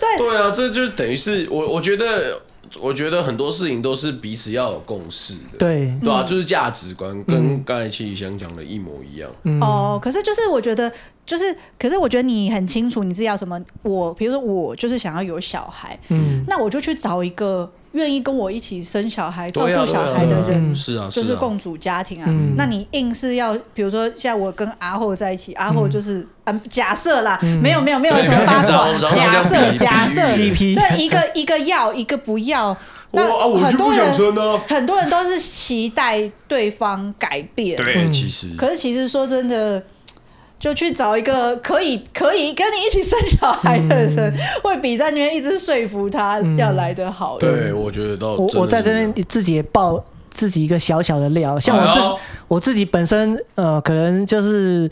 [0.00, 2.40] 对对啊，这就等于是我，我觉得。
[2.80, 9.30] 我觉得很多事情都是彼此要有共识的，对对啊，就是价值观跟刚才七里香讲的一模一样。
[9.44, 10.92] 嗯、哦，可是就是我觉得，
[11.24, 13.60] 就是可是我觉得你很清楚你自己要什么。
[13.82, 17.70] 我比如说我就是想要有小孩，嗯，那我就去找一个。
[17.92, 22.28] 愿意跟我一起生小孩、照顾小孩的人，是啊，就是共组家庭啊。
[22.56, 30.20] 那你硬是要，比如说，现在我跟阿厚在一起，阿厚就是，嗯，假设啦，没有没有没有什么八卦，假设假设，
[30.74, 32.76] 这一个一个要，一个不要。
[33.12, 34.12] 那很多人
[34.68, 39.82] 很多人都是期待对方改变，对，其实，可是其实说真的。
[40.58, 47.38] 就去找一个可以可以跟你一起生小孩的人，嗯、会比在那边一直说服他要来的好。
[47.38, 54.90] 对，我觉得都我我在这边自己也爆自己一个小小的料，像我自、哎、我自己本身呃，可能就是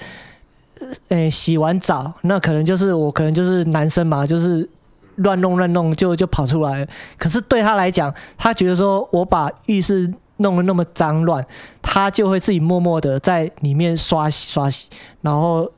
[1.09, 4.69] 呃洗完澡，那可能就是我可能就是男生嘛，就是
[5.17, 6.87] 乱弄乱弄就就跑出来了。
[7.19, 11.45] 可是对他来讲，他觉得说我把浴室弄得那么脏乱，
[11.81, 14.89] 他就会自己默默的在里面刷洗刷洗，
[15.23, 15.71] 然后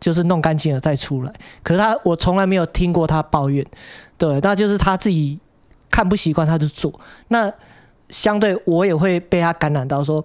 [0.00, 1.32] 就是弄干净了再出来。
[1.62, 3.64] 可是他我从来没有听过他抱怨，
[4.18, 5.38] 对，那就是他自己
[5.90, 6.92] 看不习惯他就做。
[7.28, 7.52] 那
[8.10, 10.24] 相对我也会被他感染到说，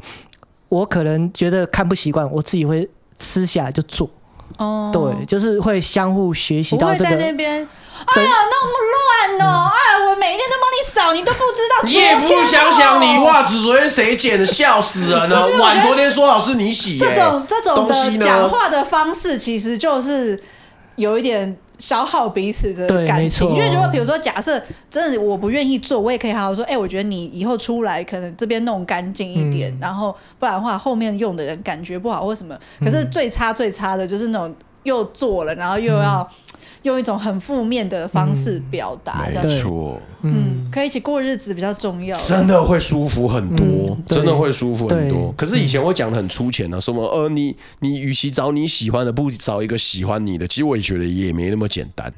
[0.69, 4.09] 我可能觉得看不习惯，我自己会吃下来就做。
[4.57, 7.09] 哦，对，就是会相互学习到这个。
[7.11, 9.69] 在那边，哎呀，那么乱哦！
[9.71, 11.83] 哎，我每一天都帮你扫，你都不知道。
[11.83, 14.45] 你也不想想，你袜子昨天谁捡的？
[14.45, 15.47] 笑死人了！
[15.59, 16.97] 碗昨天说好是你洗。
[16.97, 20.41] 这种这种的讲话的方式，其实就是
[20.95, 21.57] 有一点。
[21.77, 32.57] 消耗彼此的感情，因为如果比如说，假设真的我不愿意做，我也可以好好说，哎、欸，我觉得你以后出来可能这边弄干净一点，嗯、然后不然的话后面用的人感觉不好或什么。
[32.79, 36.21] 可是最差最差的就是那种又做了，然后又要。
[36.21, 36.35] 嗯
[36.83, 45.33] 用一种很负面的方式表达，没错，嗯，可以一起过日子比较重要，真的会舒服很多，真的会舒服很多。
[45.37, 52.13] 可是以前我讲的很粗浅啊，什么呃，你你与其找你喜欢的，不找一个喜欢你的，其实我也觉得也没那么简单，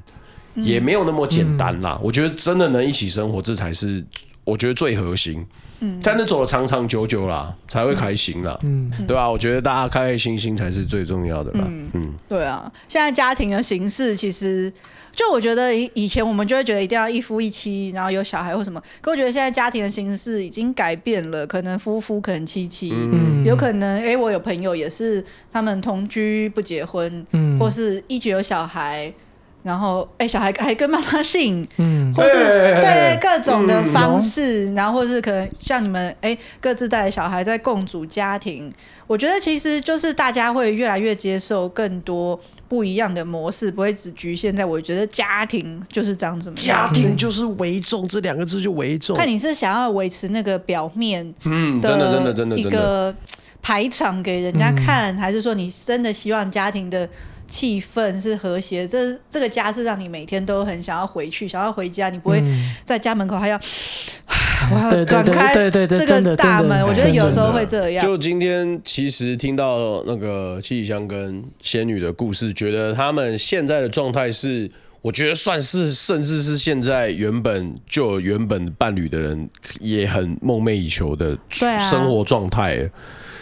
[0.56, 2.00] 也没有那么简单啦。
[2.04, 4.06] 我觉得真的能一起生活，这才是
[4.44, 5.46] 我觉得最核心。
[5.82, 9.30] 嗯，才能走得长长久久啦，才会开心啦，嗯，对吧？
[9.30, 11.66] 我觉得大家开开心心才是最重要的啦。
[11.66, 12.72] 嗯，嗯对啊。
[12.88, 14.72] 现在家庭的形式其实，
[15.16, 18.82] 就我觉得以前我们就会觉得一定要一夫一妻，然后有小孩或什么。
[19.02, 29.14] 可我觉得现在家庭的形式已经改变了，可能夫夫，可能妻妻，嗯，有可能哎、欸，我有朋友也是他们同居不结婚，嗯，或是一直有小孩。
[29.62, 38.72] 然后，哎，小孩还跟妈妈姓，嗯，或是对各种的方式，嗯、然后或是可能像你们，哎，各自带小孩在共组家庭，
[39.06, 46.50] 我觉得其实就是大家会越来越接受更多不一样的模式，不会只局限在我觉得家庭就是这样子。
[46.52, 49.18] 家庭就是为重，这两个字就为重。
[49.18, 53.14] 看你是想要维持那个表面，嗯，真的真的真的一个
[53.62, 57.08] 排场给人家看，还是说你真的希望家庭的？
[57.50, 62.44] 气氛是和谐，这这个家是让你每天都很想要回去，想要回家，你不会
[62.86, 66.86] 在家门口还要，嗯、 我要转开这个大门。
[66.86, 68.06] 我觉得有时候会这样。
[68.06, 74.70] 就今天其实听到那个七里香跟仙女的故事，觉得他们现在的状态是，
[75.02, 79.50] 我觉得算是，甚至是现在原本就有原本伴侣的人
[79.80, 82.90] 也很梦寐以求的生活状态，啊、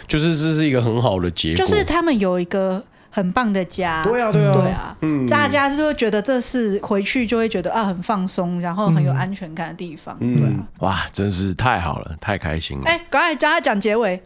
[0.06, 2.82] 就是这是一个很好的结果，就是他们有一个。
[3.10, 12.84] 很棒的家，对啊，对啊，对啊，嗯，大家就会觉得这是回去就会觉得啊很放松，然后很有安全感的地方，嗯、对啊，哇，真是太好了，太开心了。
[12.86, 14.22] 哎、欸，赶快教他讲结尾，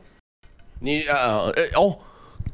[0.81, 1.97] 你呃，哎、欸、哦。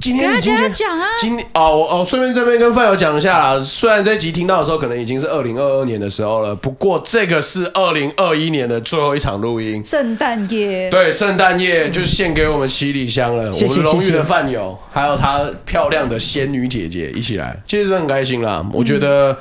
[0.00, 3.60] 今天今天讲啊，今哦我哦，顺便这边跟范友讲一下啦。
[3.60, 10.88] 虽然这集听到的时候可能已经是二零二二年的时候了，不过这个是二零二一年的最后一场录音，圣诞夜。
[10.88, 18.64] 对，圣诞夜就是献给我们七里香了，我们荣誉的范友，还有她漂亮的仙女姐姐一起来，其实很开心啦。
[18.72, 19.36] 我觉得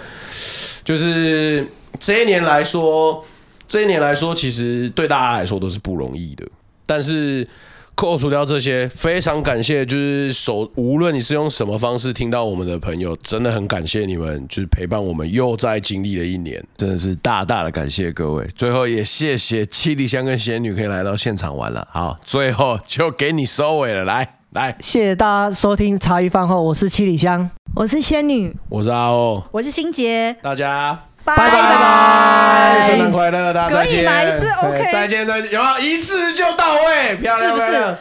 [0.83, 1.67] 就是
[1.99, 3.23] 这一年来说，
[3.67, 6.47] 这一年来说，其实对大家来说都是不容易的，
[6.87, 7.47] 但是。
[7.97, 18.47] 扣除掉这些，非常感谢，就是手无论你是用什么方式听到我们的朋友，真的很感谢你们，就是陪伴我们又在经历了一年，真的是大大的感谢各位。
[18.55, 31.03] 最后也谢谢七里香跟仙女可以来到现场玩了，好，最后就给你收尾了，来来，谢谢大家收听茶余饭后，我是七里香，我是仙女，我是阿欧，我是心洁，大家。
[31.27, 33.95] 拜拜拜，圣诞快乐，大家再见。
[33.97, 34.91] 可以买一次，OK。
[34.91, 37.97] 再见再见，有啊，一次就到位，漂亮是不是？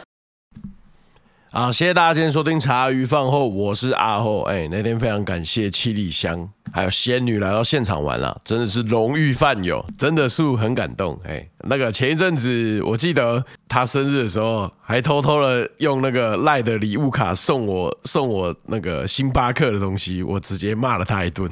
[1.51, 4.43] 好，谢谢大家今天收听茶余饭后，我是阿后。
[4.43, 11.19] 哎、欸，那天非常感谢七里香还有仙女来到现场玩了，真的是荣誉饭友，真的是很感动。
[11.25, 21.49] 哎、欸，那个前一阵子我记得他生日的时候，还偷偷的用那个赖的礼物卡送我送我那个星巴克的东西，我直接骂了他一顿。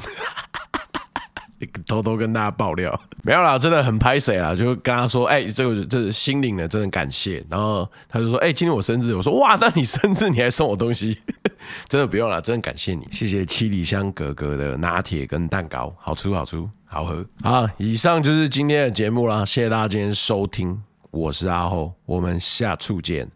[1.88, 7.44] 偷偷跟大家爆料，没有啦，真的很拍谢啦，就跟他说，哎、欸，这个这是心领的，真的感谢。
[7.50, 11.18] 然后他就说，哎、今天我生日，我说，哇，那你生日你还送我东西，
[11.88, 17.26] 真的不用了，真的感谢你，谢谢七里香哥哥的拿铁跟蛋糕，好吃好吃好喝。
[17.42, 23.30] 好，以上就是今天的节目啦，谢谢大家今天收听，我是阿后，我们下次见，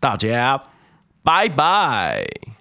[0.00, 0.60] 大家
[1.22, 2.57] 拜拜。